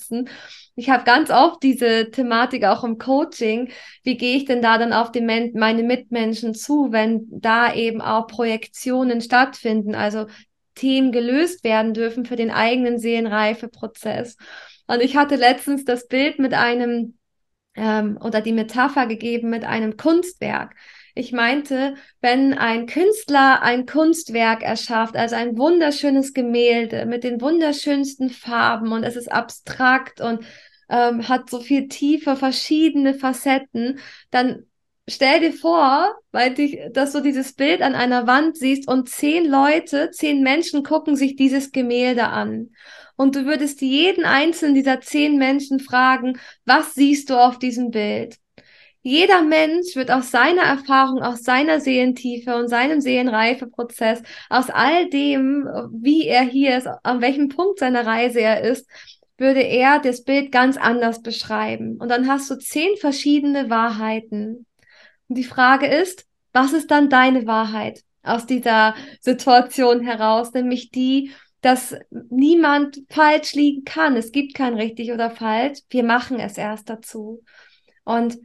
Ich 0.75 0.89
habe 0.89 1.03
ganz 1.03 1.29
oft 1.29 1.63
diese 1.63 2.11
Thematik 2.11 2.65
auch 2.65 2.83
im 2.83 2.97
Coaching. 2.97 3.71
Wie 4.03 4.17
gehe 4.17 4.37
ich 4.37 4.45
denn 4.45 4.61
da 4.61 4.77
dann 4.77 4.93
auf 4.93 5.11
die 5.11 5.21
Men 5.21 5.51
meine 5.55 5.83
Mitmenschen 5.83 6.53
zu, 6.53 6.91
wenn 6.91 7.27
da 7.29 7.73
eben 7.73 8.01
auch 8.01 8.27
Projektionen 8.27 9.21
stattfinden? 9.21 9.95
Also 9.95 10.27
Themen 10.75 11.11
gelöst 11.11 11.63
werden 11.63 11.93
dürfen 11.93 12.25
für 12.25 12.35
den 12.35 12.51
eigenen 12.51 12.99
Seelenreifeprozess. 12.99 14.37
Und 14.87 15.01
ich 15.01 15.17
hatte 15.17 15.35
letztens 15.35 15.83
das 15.85 16.07
Bild 16.07 16.39
mit 16.39 16.53
einem 16.53 17.17
ähm, 17.75 18.17
oder 18.21 18.41
die 18.41 18.53
Metapher 18.53 19.05
gegeben 19.07 19.49
mit 19.49 19.63
einem 19.63 19.97
Kunstwerk. 19.97 20.75
Ich 21.17 21.31
meinte, 21.31 21.95
wenn 22.21 22.53
ein 22.53 22.85
Künstler 22.85 23.63
ein 23.63 23.87
Kunstwerk 23.87 24.61
erschafft, 24.61 25.15
also 25.15 25.35
ein 25.35 25.57
wunderschönes 25.57 26.33
Gemälde 26.33 27.07
mit 27.07 27.23
den 27.23 27.41
wunderschönsten 27.41 28.29
Farben 28.29 28.91
und 28.91 29.03
es 29.03 29.15
ist 29.15 29.31
abstrakt 29.31 30.21
und 30.21 30.45
ähm, 30.89 31.27
hat 31.27 31.49
so 31.49 31.59
viel 31.59 31.87
tiefe, 31.87 32.35
verschiedene 32.35 33.15
Facetten, 33.15 33.97
dann 34.29 34.67
stell 35.07 35.39
dir 35.39 35.53
vor, 35.53 36.13
weil 36.31 36.53
dich, 36.53 36.79
dass 36.93 37.13
du 37.13 37.21
dieses 37.21 37.53
Bild 37.53 37.81
an 37.81 37.95
einer 37.95 38.27
Wand 38.27 38.55
siehst 38.55 38.87
und 38.87 39.09
zehn 39.09 39.49
Leute, 39.49 40.11
zehn 40.11 40.43
Menschen 40.43 40.83
gucken 40.83 41.15
sich 41.15 41.35
dieses 41.35 41.71
Gemälde 41.71 42.27
an. 42.27 42.69
Und 43.15 43.35
du 43.35 43.45
würdest 43.45 43.81
jeden 43.81 44.23
einzelnen 44.23 44.75
dieser 44.75 45.01
zehn 45.01 45.39
Menschen 45.39 45.79
fragen, 45.79 46.37
was 46.65 46.93
siehst 46.93 47.31
du 47.31 47.41
auf 47.41 47.57
diesem 47.57 47.89
Bild? 47.89 48.37
Jeder 49.07 49.41
Mensch 49.41 49.95
wird 49.95 50.11
aus 50.11 50.31
seiner 50.31 50.63
Erfahrung, 50.63 51.23
aus 51.23 51.41
seiner 51.43 51.79
Seelentiefe 51.79 52.57
und 52.57 52.67
seinem 52.67 52.99
Seelenreifeprozess, 52.99 54.21
aus 54.49 54.69
all 54.69 55.09
dem, 55.09 55.63
wie 55.93 56.27
er 56.27 56.41
hier 56.41 56.77
ist, 56.77 56.89
an 57.03 57.21
welchem 57.21 57.47
Punkt 57.47 57.79
seiner 57.79 58.05
Reise 58.05 58.41
er 58.41 58.65
ist, 58.65 58.85
würde 59.37 59.61
er 59.61 59.99
das 59.99 60.25
Bild 60.25 60.51
ganz 60.51 60.75
anders 60.75 61.21
beschreiben. 61.21 61.95
Und 62.01 62.09
dann 62.09 62.27
hast 62.27 62.51
du 62.51 62.59
zehn 62.59 62.97
verschiedene 62.97 63.69
Wahrheiten. 63.69 64.65
Und 65.29 65.37
die 65.37 65.45
Frage 65.45 65.87
ist, 65.87 66.25
was 66.51 66.73
ist 66.73 66.91
dann 66.91 67.09
deine 67.09 67.47
Wahrheit 67.47 68.01
aus 68.23 68.45
dieser 68.45 68.93
Situation 69.21 70.01
heraus? 70.01 70.51
Nämlich 70.51 70.91
die, 70.91 71.31
dass 71.61 71.95
niemand 72.29 72.99
falsch 73.07 73.53
liegen 73.53 73.85
kann. 73.85 74.17
Es 74.17 74.33
gibt 74.33 74.53
kein 74.53 74.73
richtig 74.73 75.13
oder 75.13 75.31
falsch. 75.31 75.79
Wir 75.89 76.03
machen 76.03 76.41
es 76.41 76.57
erst 76.57 76.89
dazu. 76.89 77.41
Und 78.03 78.37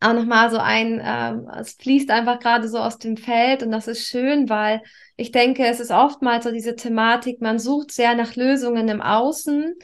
auch 0.00 0.12
nochmal 0.12 0.50
so 0.50 0.58
ein, 0.58 1.00
ähm, 1.02 1.48
es 1.58 1.72
fließt 1.72 2.10
einfach 2.10 2.38
gerade 2.38 2.68
so 2.68 2.78
aus 2.78 2.98
dem 2.98 3.16
Feld 3.16 3.62
und 3.62 3.70
das 3.70 3.88
ist 3.88 4.06
schön, 4.06 4.48
weil 4.48 4.82
ich 5.16 5.32
denke, 5.32 5.66
es 5.66 5.80
ist 5.80 5.90
oftmals 5.90 6.44
so 6.44 6.50
diese 6.52 6.76
Thematik, 6.76 7.40
man 7.40 7.58
sucht 7.58 7.92
sehr 7.92 8.14
nach 8.14 8.36
Lösungen 8.36 8.88
im 8.88 9.00
Außen 9.00 9.74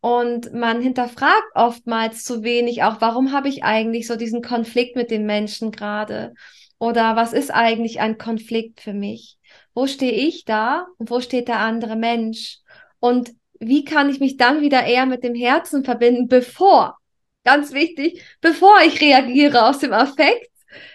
und 0.00 0.52
man 0.52 0.80
hinterfragt 0.80 1.50
oftmals 1.54 2.24
zu 2.24 2.42
wenig 2.42 2.82
auch, 2.82 3.00
warum 3.00 3.32
habe 3.32 3.48
ich 3.48 3.62
eigentlich 3.62 4.06
so 4.06 4.16
diesen 4.16 4.42
Konflikt 4.42 4.96
mit 4.96 5.10
den 5.10 5.26
Menschen 5.26 5.70
gerade? 5.70 6.34
Oder 6.78 7.14
was 7.14 7.34
ist 7.34 7.52
eigentlich 7.52 8.00
ein 8.00 8.16
Konflikt 8.16 8.80
für 8.80 8.94
mich? 8.94 9.36
Wo 9.74 9.86
stehe 9.86 10.12
ich 10.12 10.44
da 10.46 10.86
und 10.96 11.10
wo 11.10 11.20
steht 11.20 11.48
der 11.48 11.60
andere 11.60 11.94
Mensch? 11.94 12.58
Und 12.98 13.32
wie 13.60 13.84
kann 13.84 14.08
ich 14.08 14.18
mich 14.18 14.38
dann 14.38 14.62
wieder 14.62 14.84
eher 14.84 15.04
mit 15.04 15.22
dem 15.22 15.34
Herzen 15.34 15.84
verbinden, 15.84 16.28
bevor, 16.28 16.96
ganz 17.44 17.72
wichtig, 17.72 18.22
bevor 18.40 18.80
ich 18.86 19.00
reagiere 19.00 19.66
aus 19.66 19.78
dem 19.78 19.92
Affekt, 19.92 20.50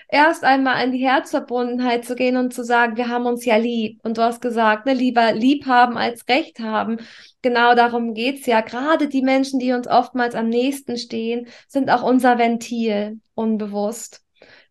erst 0.08 0.44
einmal 0.44 0.84
in 0.84 0.92
die 0.92 1.06
Herzverbundenheit 1.06 2.06
zu 2.06 2.16
gehen 2.16 2.38
und 2.38 2.54
zu 2.54 2.64
sagen, 2.64 2.98
wir 2.98 3.10
haben 3.10 3.26
uns 3.26 3.46
ja 3.46 3.58
lieb. 3.58 4.00
Und 4.04 4.18
du 4.18 4.22
hast 4.22 4.42
gesagt, 4.42 4.86
ne, 4.86 4.94
lieber 4.94 5.34
lieb 5.34 5.66
haben 5.66 5.98
als 5.98 6.28
Recht 6.28 6.60
haben. 6.60 7.00
Genau 7.42 7.76
darum 7.76 8.14
geht's 8.14 8.46
ja. 8.46 8.62
Gerade 8.62 9.08
die 9.08 9.22
Menschen, 9.22 9.60
die 9.60 9.74
uns 9.74 9.88
oftmals 9.88 10.36
am 10.36 10.50
nächsten 10.50 10.98
stehen, 10.98 11.48
sind 11.68 11.90
auch 11.90 12.04
unser 12.04 12.38
Ventil, 12.38 13.20
unbewusst. 13.34 14.22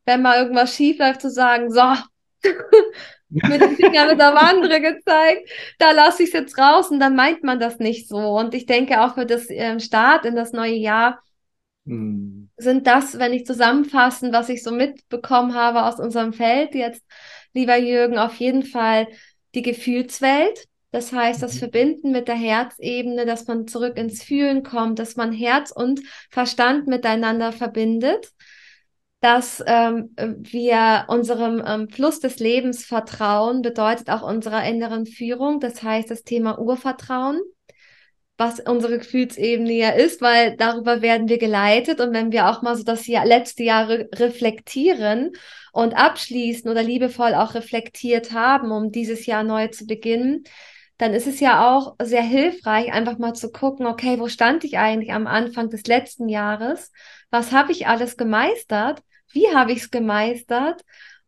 Wenn 0.06 0.22
mal 0.22 0.38
irgendwas 0.38 0.74
schief 0.74 0.98
läuft, 0.98 1.20
zu 1.20 1.30
sagen, 1.30 1.70
so, 1.70 1.82
mit 3.28 3.60
dem 3.60 3.74
Finger 3.76 4.06
mit 4.06 4.20
der 4.20 4.34
Wandere 4.34 4.80
gezeigt, 4.80 5.48
da 5.78 5.90
lasse 5.92 6.22
ich 6.22 6.28
es 6.28 6.34
jetzt 6.34 6.58
raus 6.58 6.90
und 6.90 7.00
dann 7.00 7.16
meint 7.16 7.42
man 7.42 7.58
das 7.58 7.78
nicht 7.78 8.08
so. 8.08 8.18
Und 8.18 8.54
ich 8.54 8.66
denke 8.66 9.00
auch 9.02 9.14
für 9.14 9.26
das 9.26 9.46
ähm, 9.48 9.80
Start 9.80 10.24
in 10.24 10.37
das 10.37 10.52
neue 10.52 10.74
Jahr 10.74 11.23
hm. 11.86 12.48
sind 12.56 12.86
das, 12.86 13.18
wenn 13.18 13.32
ich 13.32 13.46
zusammenfassen, 13.46 14.32
was 14.32 14.48
ich 14.48 14.62
so 14.62 14.70
mitbekommen 14.70 15.54
habe 15.54 15.84
aus 15.84 16.00
unserem 16.00 16.32
Feld 16.32 16.74
jetzt, 16.74 17.02
lieber 17.52 17.76
Jürgen, 17.76 18.18
auf 18.18 18.36
jeden 18.36 18.64
Fall 18.64 19.06
die 19.54 19.62
Gefühlswelt. 19.62 20.66
Das 20.90 21.12
heißt, 21.12 21.42
das 21.42 21.54
mhm. 21.54 21.58
Verbinden 21.58 22.12
mit 22.12 22.28
der 22.28 22.36
Herzebene, 22.36 23.26
dass 23.26 23.48
man 23.48 23.66
zurück 23.66 23.96
ins 23.96 24.22
Fühlen 24.22 24.62
kommt, 24.62 25.00
dass 25.00 25.16
man 25.16 25.32
Herz 25.32 25.72
und 25.72 26.00
Verstand 26.30 26.86
miteinander 26.86 27.50
verbindet. 27.52 28.30
dass 29.20 29.62
ähm, 29.66 30.14
wir 30.16 31.06
unserem 31.08 31.62
ähm, 31.66 31.88
Fluss 31.88 32.20
des 32.20 32.38
Lebens 32.40 32.84
vertrauen, 32.84 33.62
bedeutet 33.62 34.10
auch 34.10 34.22
unserer 34.22 34.64
inneren 34.68 35.06
Führung. 35.06 35.60
Das 35.60 35.82
heißt, 35.82 36.10
das 36.10 36.24
Thema 36.24 36.58
Urvertrauen, 36.58 37.40
was 38.36 38.60
unsere 38.60 38.98
Gefühlsebene 38.98 39.72
ja 39.72 39.90
ist, 39.90 40.20
weil 40.20 40.56
darüber 40.56 41.02
werden 41.02 41.28
wir 41.28 41.38
geleitet. 41.38 42.00
Und 42.00 42.12
wenn 42.12 42.32
wir 42.32 42.48
auch 42.48 42.62
mal 42.62 42.76
so 42.76 42.84
das 42.84 43.06
Jahr, 43.06 43.24
letzte 43.26 43.62
Jahr 43.62 43.88
re 43.88 44.08
reflektieren 44.14 45.32
und 45.72 45.94
abschließen 45.94 46.70
oder 46.70 46.82
liebevoll 46.82 47.34
auch 47.34 47.54
reflektiert 47.54 48.32
haben, 48.32 48.72
um 48.72 48.90
dieses 48.90 49.26
Jahr 49.26 49.44
neu 49.44 49.68
zu 49.68 49.86
beginnen, 49.86 50.44
dann 50.98 51.12
ist 51.12 51.26
es 51.26 51.40
ja 51.40 51.74
auch 51.76 51.96
sehr 52.02 52.22
hilfreich, 52.22 52.92
einfach 52.92 53.18
mal 53.18 53.34
zu 53.34 53.50
gucken, 53.50 53.86
okay, 53.86 54.18
wo 54.20 54.28
stand 54.28 54.64
ich 54.64 54.78
eigentlich 54.78 55.12
am 55.12 55.26
Anfang 55.26 55.70
des 55.70 55.86
letzten 55.86 56.28
Jahres? 56.28 56.92
Was 57.30 57.52
habe 57.52 57.72
ich 57.72 57.88
alles 57.88 58.16
gemeistert? 58.16 59.02
wie 59.34 59.54
habe 59.54 59.72
ich 59.72 59.78
es 59.78 59.90
gemeistert 59.90 60.82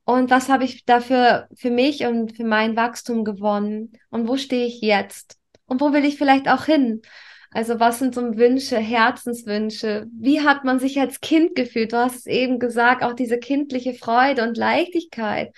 und 0.05 0.31
was 0.31 0.49
habe 0.49 0.65
ich 0.65 0.85
dafür 0.85 1.49
für 1.55 1.71
mich 1.71 2.07
und 2.07 2.37
für 2.37 2.45
mein 2.45 2.77
Wachstum 2.77 3.25
gewonnen 3.25 3.93
und 4.11 4.29
wo 4.29 4.37
stehe 4.37 4.67
ich 4.67 4.81
jetzt 4.81 5.37
und 5.67 5.81
wo 5.81 5.93
will 5.93 6.05
ich 6.05 6.17
vielleicht 6.17 6.49
auch 6.49 6.65
hin. 6.65 7.03
Also 7.51 7.81
was 7.81 7.99
sind 7.99 8.15
so 8.15 8.37
Wünsche, 8.37 8.77
Herzenswünsche? 8.77 10.07
Wie 10.13 10.41
hat 10.41 10.65
man 10.65 10.79
sich 10.79 11.01
als 11.01 11.21
Kind 11.21 11.55
gefühlt? 11.55 11.93
Du 11.93 11.97
hast 11.97 12.17
es 12.17 12.27
eben 12.27 12.59
gesagt, 12.59 13.03
auch 13.03 13.15
diese 13.15 13.39
kindliche 13.39 13.95
Freude 13.95 14.43
und 14.43 14.57
Leichtigkeit. 14.57 15.55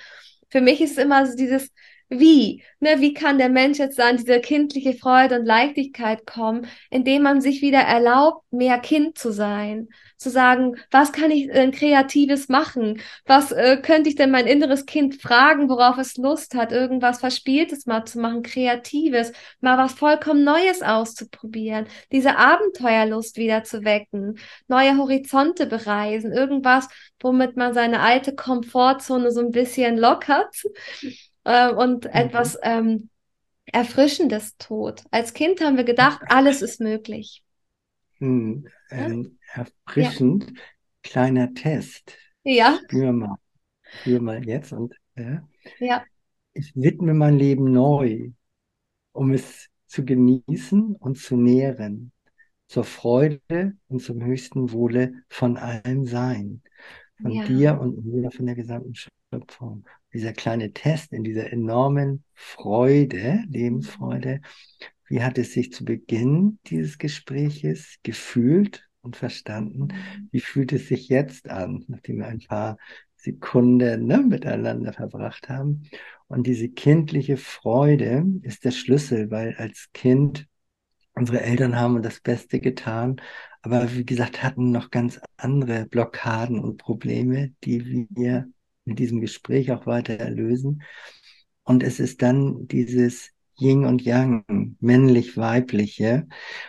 Für 0.49 0.61
mich 0.61 0.81
ist 0.81 0.99
immer 0.99 1.27
so 1.27 1.37
dieses 1.37 1.71
wie, 2.09 2.63
ne, 2.81 3.01
wie 3.01 3.13
kann 3.13 3.39
der 3.39 3.51
Mensch 3.51 3.79
jetzt 3.79 4.01
an 4.01 4.17
diese 4.17 4.41
kindliche 4.41 4.95
Freude 4.95 5.39
und 5.39 5.45
Leichtigkeit 5.47 6.27
kommen, 6.27 6.67
indem 6.91 7.23
man 7.23 7.41
sich 7.41 7.61
wieder 7.61 7.81
erlaubt, 7.81 8.45
mehr 8.51 8.79
Kind 8.79 9.19
zu 9.19 9.31
sein, 9.31 9.89
zu 10.17 10.31
sagen, 10.31 10.77
was 10.91 11.13
kann 11.13 11.31
ich 11.31 11.49
denn 11.49 11.71
Kreatives 11.71 12.49
machen? 12.49 13.01
Was 13.27 13.53
äh, 13.53 13.77
könnte 13.83 14.09
ich 14.09 14.17
denn 14.17 14.31
mein 14.31 14.47
inneres 14.47 14.87
Kind 14.87 15.21
fragen, 15.21 15.69
worauf 15.69 15.99
es 15.99 16.17
Lust 16.17 16.55
hat, 16.55 16.73
irgendwas 16.73 17.21
Verspieltes 17.21 17.87
mal 17.87 18.05
zu 18.05 18.19
machen, 18.21 18.43
Kreatives, 18.43 19.33
mal 19.61 19.77
was 19.77 19.93
vollkommen 19.93 20.45
Neues 20.45 20.83
auszuprobieren, 20.83 21.87
diese 22.11 22.37
Abenteuerlust 22.39 23.37
wieder 23.37 23.65
zu 23.65 23.85
wecken, 23.85 24.39
neue 24.67 24.97
Horizonte 24.97 25.67
bereisen, 25.67 26.33
irgendwas, 26.33 26.89
womit 27.21 27.57
man 27.57 27.75
seine 27.75 28.01
alte 28.01 28.35
Komfortzone 28.35 29.31
so 29.31 29.41
ein 29.41 29.51
bisschen 29.51 29.99
lockert 29.99 30.55
äh, 31.49 31.73
und 31.73 32.05
mhm. 32.05 32.11
etwas 32.13 32.59
ähm, 32.63 33.09
Erfrischendes 33.65 34.57
tut. 34.59 35.03
Als 35.11 35.33
Kind 35.33 35.61
haben 35.61 35.77
wir 35.77 35.85
gedacht, 35.85 36.21
alles 36.29 36.63
ist 36.63 36.81
möglich. 36.81 37.43
Hm, 38.19 38.69
ähm, 38.91 39.39
erfrischend, 39.53 40.51
ja. 40.51 40.63
kleiner 41.03 41.55
Test. 41.55 42.17
Ja. 42.43 42.79
Spür 42.85 43.13
mal. 43.13 43.37
Spür 43.83 44.21
mal 44.21 44.45
jetzt 44.47 44.73
und 44.73 44.95
äh, 45.15 45.39
ja. 45.79 46.05
ich 46.53 46.75
widme 46.75 47.15
mein 47.15 47.39
Leben 47.39 47.73
neu, 47.73 48.31
um 49.13 49.33
es 49.33 49.69
zu 49.87 50.05
genießen 50.05 50.97
und 50.97 51.17
zu 51.17 51.37
nähren, 51.37 52.13
zur 52.67 52.85
Freude 52.85 53.77
und 53.89 54.03
zum 54.03 54.23
höchsten 54.23 54.73
Wohle 54.73 55.15
von 55.31 55.57
allem 55.57 56.05
Sein, 56.05 56.63
von 57.23 57.31
ja. 57.31 57.45
dir 57.45 57.81
und 57.81 58.05
mir, 58.05 58.31
von 58.31 58.45
der 58.45 58.55
gesamten 58.55 58.95
Schöpfung. 58.95 59.87
Dieser 60.13 60.33
kleine 60.33 60.73
Test 60.73 61.13
in 61.13 61.23
dieser 61.23 61.53
enormen 61.53 62.25
Freude, 62.35 63.45
Lebensfreude, 63.49 64.41
wie 65.09 65.23
hat 65.23 65.39
es 65.39 65.53
sich 65.53 65.73
zu 65.73 65.85
Beginn 65.85 66.59
dieses 66.67 66.99
Gespräches 66.99 67.97
gefühlt 68.03 68.89
und 69.01 69.17
verstanden? 69.17 69.89
Mhm. 69.89 70.29
Wie 70.31 70.41
fühlt 70.41 70.73
es 70.73 70.89
sich 70.89 71.09
jetzt 71.09 71.49
an, 71.49 71.85
nachdem 71.89 72.19
wir 72.19 72.27
ein 72.27 72.41
paar 72.41 72.79
Sekunden 73.17 74.07
ne, 74.07 74.19
miteinander 74.19 74.93
verbracht 74.93 75.49
haben? 75.49 75.83
Und 76.27 76.47
diese 76.47 76.69
kindliche 76.69 77.39
Freude 77.39 78.25
ist 78.43 78.65
der 78.65 78.71
Schlüssel, 78.71 79.31
weil 79.31 79.55
als 79.57 79.89
Kind 79.95 80.47
unsere 81.15 81.41
Eltern 81.41 81.77
haben 81.77 82.03
das 82.03 82.21
Beste 82.21 82.61
getan, 82.61 83.21
aber 83.63 83.93
wie 83.95 84.05
gesagt, 84.05 84.43
hatten 84.43 84.71
noch 84.71 84.91
ganz 84.91 85.19
andere 85.37 85.87
Blockaden 85.87 86.61
und 86.61 86.77
Probleme, 86.77 87.53
die 87.65 88.07
wir 88.11 88.49
mit 88.89 88.99
diesem 88.99 89.21
Gespräch 89.21 89.71
auch 89.73 89.87
weiter 89.87 90.15
erlösen. 90.15 90.83
Und 91.65 91.83
es 91.83 92.01
ist 92.01 92.23
dann 92.23 92.67
dieses 92.67 93.31
Yin 93.61 93.85
und 93.85 94.03
Yang, 94.03 94.45
männlich-weibliche. 94.81 96.27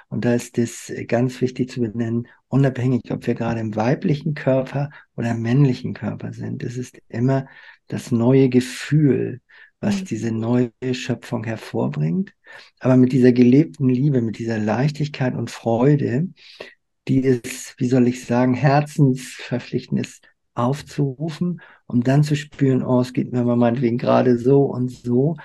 Und 0.09 0.25
da 0.25 0.33
ist 0.33 0.57
es 0.57 0.91
ganz 1.07 1.39
wichtig 1.41 1.69
zu 1.69 1.81
benennen, 1.81 2.27
unabhängig, 2.47 3.11
ob 3.11 3.25
wir 3.27 3.35
gerade 3.35 3.59
im 3.59 3.75
weiblichen 3.75 4.33
Körper 4.33 4.89
oder 5.15 5.31
im 5.31 5.41
männlichen 5.41 5.93
Körper 5.93 6.33
sind. 6.33 6.63
Es 6.63 6.77
ist 6.77 6.99
immer 7.07 7.47
das 7.87 8.11
neue 8.11 8.49
Gefühl, 8.49 9.41
was 9.79 10.01
mhm. 10.01 10.05
diese 10.05 10.31
neue 10.31 10.71
Schöpfung 10.91 11.43
hervorbringt. 11.43 12.33
Aber 12.79 12.97
mit 12.97 13.11
dieser 13.11 13.31
gelebten 13.31 13.89
Liebe, 13.89 14.21
mit 14.21 14.39
dieser 14.39 14.57
Leichtigkeit 14.57 15.35
und 15.35 15.51
Freude, 15.51 16.27
die 17.07 17.25
es, 17.25 17.75
wie 17.77 17.87
soll 17.87 18.07
ich 18.07 18.25
sagen, 18.25 18.53
herzensverpflichtend 18.53 20.01
ist, 20.01 20.28
aufzurufen, 20.63 21.61
um 21.87 22.03
dann 22.03 22.23
zu 22.23 22.35
spüren, 22.35 22.83
oh, 22.83 23.01
es 23.01 23.13
geht 23.13 23.31
mir 23.31 23.43
mal 23.43 23.55
meinetwegen 23.55 23.97
gerade 23.97 24.37
so 24.37 24.63
und 24.63 24.91
so 24.91 25.35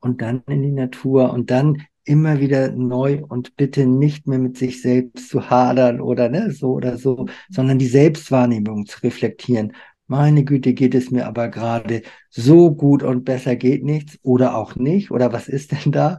und 0.00 0.20
dann 0.20 0.42
in 0.48 0.62
die 0.62 0.72
Natur 0.72 1.32
und 1.32 1.50
dann 1.50 1.82
immer 2.04 2.40
wieder 2.40 2.72
neu 2.72 3.22
und 3.28 3.56
bitte 3.56 3.86
nicht 3.86 4.26
mehr 4.26 4.38
mit 4.38 4.56
sich 4.56 4.82
selbst 4.82 5.28
zu 5.28 5.50
hadern 5.50 6.00
oder 6.00 6.28
ne, 6.28 6.50
so 6.50 6.72
oder 6.72 6.98
so, 6.98 7.26
sondern 7.48 7.78
die 7.78 7.86
Selbstwahrnehmung 7.86 8.86
zu 8.86 9.00
reflektieren. 9.02 9.72
Meine 10.08 10.44
Güte, 10.44 10.74
geht 10.74 10.94
es 10.94 11.10
mir 11.10 11.26
aber 11.26 11.48
gerade 11.48 12.02
so 12.28 12.74
gut 12.74 13.02
und 13.02 13.24
besser 13.24 13.56
geht 13.56 13.84
nichts 13.84 14.18
oder 14.22 14.56
auch 14.56 14.74
nicht 14.76 15.10
oder 15.10 15.32
was 15.32 15.48
ist 15.48 15.72
denn 15.72 15.92
da? 15.92 16.18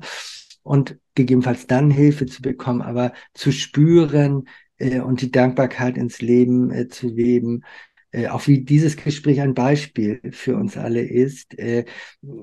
Und 0.63 0.97
gegebenenfalls 1.15 1.67
dann 1.67 1.91
Hilfe 1.91 2.25
zu 2.25 2.41
bekommen, 2.41 2.81
aber 2.81 3.11
zu 3.33 3.51
spüren 3.51 4.47
äh, 4.77 5.01
und 5.01 5.21
die 5.21 5.31
Dankbarkeit 5.31 5.97
ins 5.97 6.21
Leben 6.21 6.71
äh, 6.71 6.87
zu 6.87 7.07
leben, 7.07 7.63
äh, 8.13 8.27
auch 8.27 8.47
wie 8.47 8.61
dieses 8.63 8.95
Gespräch 8.95 9.41
ein 9.41 9.55
Beispiel 9.55 10.21
für 10.31 10.55
uns 10.55 10.77
alle 10.77 11.01
ist. 11.01 11.57
Äh, 11.57 11.85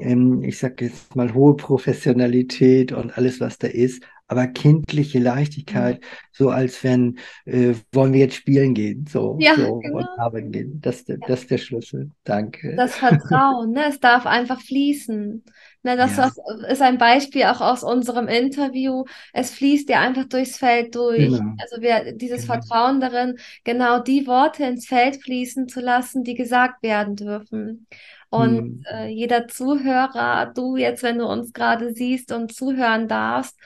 ähm, 0.00 0.42
ich 0.42 0.58
sage 0.58 0.86
jetzt 0.86 1.16
mal 1.16 1.32
hohe 1.32 1.56
Professionalität 1.56 2.92
und 2.92 3.16
alles, 3.16 3.40
was 3.40 3.56
da 3.56 3.68
ist, 3.68 4.02
aber 4.26 4.46
kindliche 4.46 5.18
Leichtigkeit, 5.18 6.00
mhm. 6.00 6.06
so 6.32 6.50
als 6.50 6.84
wenn 6.84 7.18
äh, 7.46 7.74
wollen 7.92 8.12
wir 8.12 8.20
jetzt 8.20 8.36
spielen 8.36 8.74
gehen, 8.74 9.06
so, 9.08 9.36
ja, 9.40 9.54
so 9.56 9.78
genau. 9.78 9.98
und 9.98 10.06
arbeiten 10.18 10.52
gehen. 10.52 10.80
Das, 10.80 11.04
das 11.04 11.42
ist 11.42 11.50
der 11.50 11.58
Schlüssel. 11.58 12.10
Danke. 12.24 12.74
Das 12.76 12.96
Vertrauen, 12.96 13.72
ne? 13.72 13.86
es 13.88 14.00
darf 14.00 14.26
einfach 14.26 14.60
fließen. 14.60 15.44
Ne, 15.82 15.96
das 15.96 16.16
ja. 16.18 16.30
ist 16.68 16.82
ein 16.82 16.98
Beispiel 16.98 17.44
auch 17.44 17.62
aus 17.62 17.82
unserem 17.82 18.28
Interview. 18.28 19.04
Es 19.32 19.50
fließt 19.50 19.88
ja 19.88 20.00
einfach 20.00 20.24
durchs 20.24 20.58
Feld 20.58 20.94
durch. 20.94 21.30
Genau. 21.30 21.54
Also 21.58 21.80
wir, 21.80 22.12
dieses 22.12 22.42
genau. 22.42 22.54
Vertrauen 22.54 23.00
darin, 23.00 23.38
genau 23.64 23.98
die 23.98 24.26
Worte 24.26 24.64
ins 24.64 24.86
Feld 24.86 25.22
fließen 25.22 25.68
zu 25.68 25.80
lassen, 25.80 26.22
die 26.22 26.34
gesagt 26.34 26.82
werden 26.82 27.16
dürfen. 27.16 27.86
Und 28.28 28.58
hm. 28.58 28.84
äh, 28.92 29.08
jeder 29.08 29.48
Zuhörer, 29.48 30.52
du 30.54 30.76
jetzt, 30.76 31.02
wenn 31.02 31.18
du 31.18 31.26
uns 31.26 31.52
gerade 31.54 31.94
siehst 31.94 32.30
und 32.30 32.54
zuhören 32.54 33.08
darfst, 33.08 33.56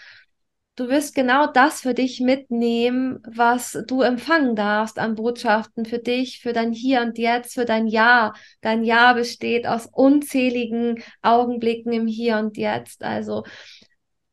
du 0.77 0.89
wirst 0.89 1.15
genau 1.15 1.47
das 1.47 1.83
für 1.83 1.95
dich 1.95 2.21
mitnehmen, 2.21 3.21
was 3.27 3.79
du 3.87 4.03
empfangen 4.03 4.57
darfst 4.57 4.99
an 4.99 5.15
Botschaften 5.15 5.85
für 5.85 5.99
dich, 5.99 6.41
für 6.41 6.53
dein 6.53 6.73
Hier 6.73 7.03
und 7.03 7.19
Jetzt, 7.19 7.55
für 7.55 7.65
dein 7.65 7.87
Ja. 7.87 8.33
Dein 8.61 8.85
Ja 8.85 9.13
besteht 9.13 9.67
aus 9.67 9.89
unzähligen 9.93 11.03
Augenblicken 11.23 11.93
im 11.93 12.07
Hier 12.07 12.39
und 12.39 12.57
Jetzt. 12.57 13.03
Also 13.03 13.45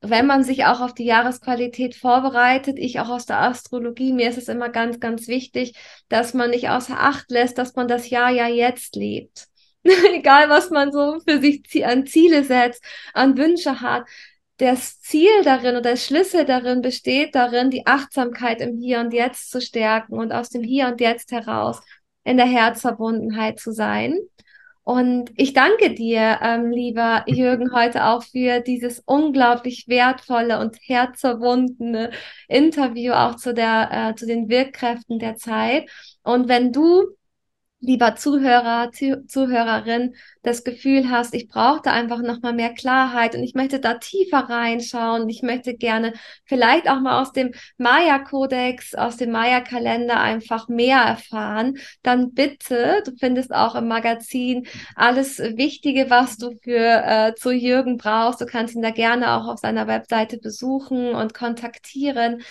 wenn 0.02 0.26
man 0.26 0.44
sich 0.44 0.66
auch 0.66 0.82
auf 0.82 0.94
die 0.96 1.06
Jahresqualität 1.06 1.96
vorbereitet, 1.96 2.80
ich 2.80 3.00
auch 3.00 3.10
aus 3.10 3.28
der 3.28 3.42
Astrologie, 3.42 4.14
mir 4.14 4.30
ist 4.30 4.38
es 4.40 4.48
immer 4.48 4.70
ganz, 4.70 5.00
ganz 5.00 5.28
wichtig, 5.28 5.76
dass 6.10 6.34
man 6.34 6.50
nicht 6.50 6.70
außer 6.70 7.00
Acht 7.00 7.30
lässt, 7.30 7.60
dass 7.60 7.76
man 7.76 7.88
das 7.88 8.10
Jahr 8.10 8.32
ja 8.32 8.48
jetzt 8.48 8.96
lebt. 8.96 9.48
Egal, 9.84 10.50
was 10.50 10.72
man 10.72 10.92
so 10.92 11.20
für 11.28 11.40
sich 11.40 11.86
an 11.86 12.08
Ziele 12.08 12.44
setzt, 12.44 12.84
an 13.14 13.38
Wünsche 13.38 13.82
hat, 13.82 14.06
das 14.62 15.02
Ziel 15.02 15.44
darin 15.44 15.72
oder 15.72 15.82
der 15.82 15.96
Schlüssel 15.96 16.46
darin 16.46 16.82
besteht 16.82 17.34
darin, 17.34 17.72
die 17.72 17.88
Achtsamkeit 17.88 18.62
im 18.62 18.78
Hier 18.78 19.00
und 19.00 19.12
Jetzt 19.12 19.50
zu 19.50 19.60
stärken 19.60 20.14
und 20.14 20.32
aus 20.32 20.50
dem 20.50 20.62
Hier 20.64 20.88
und 20.88 21.02
Jetzt 21.02 21.32
heraus 21.32 21.82
in 22.24 22.38
der 22.38 22.46
Herzverbundenheit 22.46 23.60
zu 23.60 23.72
sein. 23.72 24.20
Und 24.84 25.32
ich 25.36 25.54
danke 25.54 25.94
dir, 25.94 26.40
ähm, 26.44 26.70
lieber 26.70 27.24
Jürgen, 27.28 27.74
heute 27.74 28.06
auch 28.06 28.24
für 28.24 28.62
dieses 28.62 29.00
unglaublich 29.00 29.88
wertvolle 29.88 30.60
und 30.60 30.78
herzverbundene 30.82 32.12
Interview 32.48 33.14
auch 33.14 33.38
zu 33.38 33.54
der, 33.54 33.90
äh, 34.12 34.16
zu 34.16 34.28
den 34.28 34.48
Wirkkräften 34.48 35.18
der 35.18 35.38
Zeit. 35.38 35.90
Und 36.24 36.50
wenn 36.50 36.72
du 36.72 37.16
lieber 37.82 38.16
Zuhörer, 38.16 38.92
Zuhörerin, 38.92 40.16
das 40.44 40.64
Gefühl 40.64 41.10
hast, 41.10 41.34
ich 41.34 41.48
brauche 41.48 41.82
da 41.84 41.92
einfach 41.92 42.22
nochmal 42.22 42.54
mehr 42.54 42.74
Klarheit 42.74 43.36
und 43.36 43.44
ich 43.44 43.54
möchte 43.54 43.80
da 43.80 43.96
tiefer 43.96 44.50
reinschauen. 44.50 45.28
Ich 45.30 45.42
möchte 45.42 45.76
gerne 45.76 46.14
vielleicht 46.46 46.90
auch 46.90 47.00
mal 47.00 47.22
aus 47.22 47.32
dem 47.32 47.54
Maya-Kodex, 47.78 48.96
aus 48.96 49.18
dem 49.18 49.32
Maya-Kalender 49.32 50.20
einfach 50.20 50.68
mehr 50.68 51.00
erfahren, 51.00 51.78
dann 52.04 52.34
bitte, 52.34 53.02
du 53.06 53.12
findest 53.20 53.54
auch 53.54 53.76
im 53.76 53.88
Magazin 53.88 54.68
alles 54.96 55.40
Wichtige, 55.40 56.10
was 56.10 56.38
du 56.38 56.52
für 56.64 57.04
äh, 57.06 57.36
zu 57.36 57.52
Jürgen 57.52 57.98
brauchst. 57.98 58.42
Du 58.42 58.46
kannst 58.46 58.76
ihn 58.76 58.82
da 58.82 58.92
gerne 58.92 59.34
auch 59.34 59.48
auf 59.48 59.60
seiner 59.60 59.88
Webseite 59.88 60.38
besuchen 60.38 61.16
und 61.16 61.34
kontaktieren. 61.34 62.42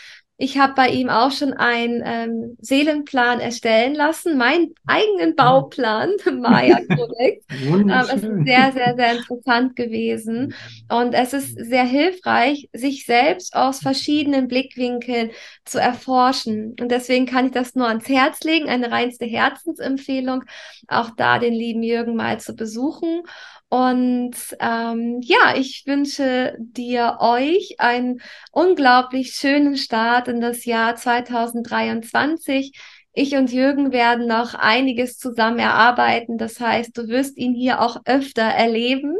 Ich 0.42 0.56
habe 0.56 0.72
bei 0.72 0.88
ihm 0.88 1.10
auch 1.10 1.32
schon 1.32 1.52
einen 1.52 2.02
ähm, 2.02 2.56
Seelenplan 2.62 3.40
erstellen 3.40 3.94
lassen, 3.94 4.38
meinen 4.38 4.74
eigenen 4.86 5.36
Bauplan, 5.36 6.12
Maya 6.40 6.78
Codex. 6.78 7.44
ähm, 7.50 7.90
es 7.90 8.10
ist 8.14 8.46
sehr, 8.46 8.72
sehr, 8.72 8.94
sehr 8.96 9.12
interessant 9.18 9.76
gewesen. 9.76 10.54
Und 10.88 11.12
es 11.12 11.34
ist 11.34 11.62
sehr 11.62 11.84
hilfreich, 11.84 12.70
sich 12.72 13.04
selbst 13.04 13.54
aus 13.54 13.80
verschiedenen 13.80 14.48
Blickwinkeln 14.48 15.30
zu 15.66 15.78
erforschen. 15.78 16.74
Und 16.80 16.90
deswegen 16.90 17.26
kann 17.26 17.46
ich 17.46 17.52
das 17.52 17.74
nur 17.74 17.88
ans 17.88 18.08
Herz 18.08 18.40
legen, 18.42 18.70
eine 18.70 18.90
reinste 18.90 19.26
Herzensempfehlung, 19.26 20.44
auch 20.88 21.10
da 21.10 21.38
den 21.38 21.52
lieben 21.52 21.82
Jürgen 21.82 22.16
mal 22.16 22.40
zu 22.40 22.56
besuchen. 22.56 23.24
Und 23.70 24.34
ähm, 24.58 25.20
ja, 25.22 25.54
ich 25.56 25.84
wünsche 25.86 26.56
dir 26.58 27.18
euch 27.20 27.76
einen 27.78 28.20
unglaublich 28.50 29.34
schönen 29.34 29.76
Start 29.76 30.26
in 30.26 30.40
das 30.40 30.64
Jahr 30.64 30.96
2023. 30.96 32.72
Ich 33.12 33.36
und 33.36 33.52
Jürgen 33.52 33.92
werden 33.92 34.26
noch 34.26 34.54
einiges 34.54 35.18
zusammen 35.18 35.60
erarbeiten. 35.60 36.36
Das 36.36 36.58
heißt, 36.58 36.98
du 36.98 37.06
wirst 37.06 37.38
ihn 37.38 37.54
hier 37.54 37.80
auch 37.80 37.98
öfter 38.06 38.42
erleben, 38.42 39.14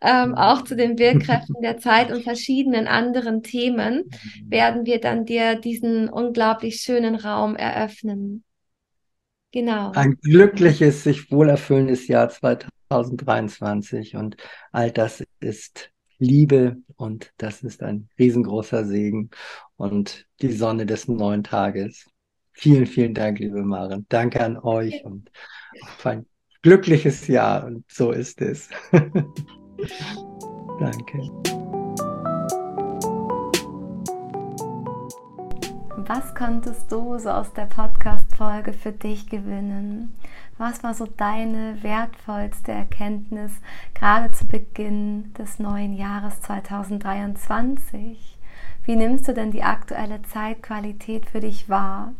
ähm, 0.00 0.36
auch 0.36 0.62
zu 0.62 0.76
den 0.76 0.96
Wirkkräften 0.96 1.60
der 1.60 1.78
Zeit 1.78 2.12
und 2.12 2.22
verschiedenen 2.22 2.86
anderen 2.86 3.42
Themen 3.42 4.04
werden 4.44 4.86
wir 4.86 5.00
dann 5.00 5.24
dir 5.24 5.56
diesen 5.56 6.08
unglaublich 6.08 6.82
schönen 6.82 7.16
Raum 7.16 7.56
eröffnen. 7.56 8.44
Genau. 9.50 9.90
Ein 9.96 10.18
glückliches, 10.22 11.02
sich 11.02 11.32
wohlerfüllendes 11.32 12.06
Jahr 12.06 12.28
2023. 12.28 12.77
2023 12.88 14.16
und 14.16 14.36
all 14.72 14.90
das 14.90 15.24
ist 15.40 15.90
Liebe 16.18 16.78
und 16.96 17.32
das 17.36 17.62
ist 17.62 17.82
ein 17.82 18.08
riesengroßer 18.18 18.84
Segen 18.84 19.30
und 19.76 20.26
die 20.42 20.52
Sonne 20.52 20.86
des 20.86 21.06
neuen 21.06 21.44
Tages. 21.44 22.06
Vielen, 22.52 22.86
vielen 22.86 23.14
Dank, 23.14 23.38
liebe 23.38 23.62
Maren. 23.62 24.06
Danke 24.08 24.40
an 24.42 24.56
euch 24.56 25.04
und 25.04 25.30
auf 25.82 26.06
ein 26.06 26.26
glückliches 26.62 27.28
Jahr 27.28 27.64
und 27.64 27.84
so 27.88 28.10
ist 28.10 28.40
es. 28.40 28.68
Danke. 30.80 31.30
Was 36.08 36.34
konntest 36.34 36.90
du 36.90 37.18
so 37.18 37.28
aus 37.28 37.52
der 37.52 37.66
Podcast-Folge 37.66 38.72
für 38.72 38.92
dich 38.92 39.28
gewinnen? 39.28 40.14
Was 40.58 40.82
war 40.82 40.92
so 40.92 41.06
deine 41.06 41.80
wertvollste 41.84 42.72
Erkenntnis 42.72 43.52
gerade 43.94 44.32
zu 44.32 44.44
Beginn 44.48 45.32
des 45.34 45.60
neuen 45.60 45.96
Jahres 45.96 46.40
2023? 46.40 48.36
Wie 48.84 48.96
nimmst 48.96 49.28
du 49.28 49.34
denn 49.34 49.52
die 49.52 49.62
aktuelle 49.62 50.20
Zeitqualität 50.22 51.26
für 51.26 51.38
dich 51.38 51.68
wahr? 51.68 52.12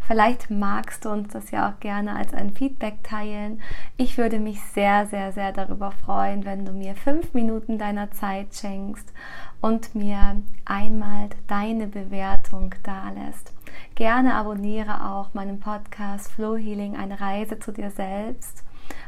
Vielleicht 0.00 0.50
magst 0.50 1.04
du 1.04 1.10
uns 1.10 1.32
das 1.32 1.52
ja 1.52 1.70
auch 1.70 1.78
gerne 1.78 2.16
als 2.16 2.34
ein 2.34 2.50
Feedback 2.50 3.04
teilen. 3.04 3.62
Ich 3.96 4.18
würde 4.18 4.40
mich 4.40 4.60
sehr, 4.60 5.06
sehr, 5.06 5.30
sehr 5.30 5.52
darüber 5.52 5.92
freuen, 5.92 6.44
wenn 6.44 6.64
du 6.64 6.72
mir 6.72 6.96
fünf 6.96 7.32
Minuten 7.32 7.78
deiner 7.78 8.10
Zeit 8.10 8.56
schenkst 8.56 9.12
und 9.60 9.94
mir 9.94 10.42
einmal 10.64 11.28
deine 11.46 11.86
Bewertung 11.86 12.74
dalässt. 12.82 13.52
Gerne 13.94 14.34
abonniere 14.34 15.10
auch 15.10 15.34
meinen 15.34 15.60
Podcast 15.60 16.30
Flow 16.32 16.56
Healing, 16.56 16.96
eine 16.96 17.20
Reise 17.20 17.58
zu 17.58 17.72
dir 17.72 17.90
selbst 17.90 18.64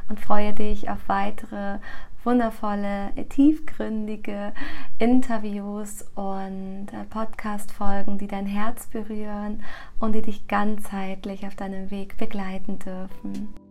und 0.09 0.19
freue 0.19 0.53
dich 0.53 0.89
auf 0.89 0.99
weitere 1.07 1.79
wundervolle, 2.23 3.13
tiefgründige 3.29 4.51
Interviews 4.99 6.03
und 6.15 6.87
äh, 6.91 7.05
Podcast-Folgen, 7.09 8.17
die 8.17 8.27
dein 8.27 8.45
Herz 8.45 8.87
berühren 8.87 9.63
und 9.99 10.13
die 10.13 10.21
dich 10.21 10.47
ganzheitlich 10.47 11.47
auf 11.47 11.55
deinem 11.55 11.89
Weg 11.89 12.17
begleiten 12.17 12.79
dürfen. 12.79 13.66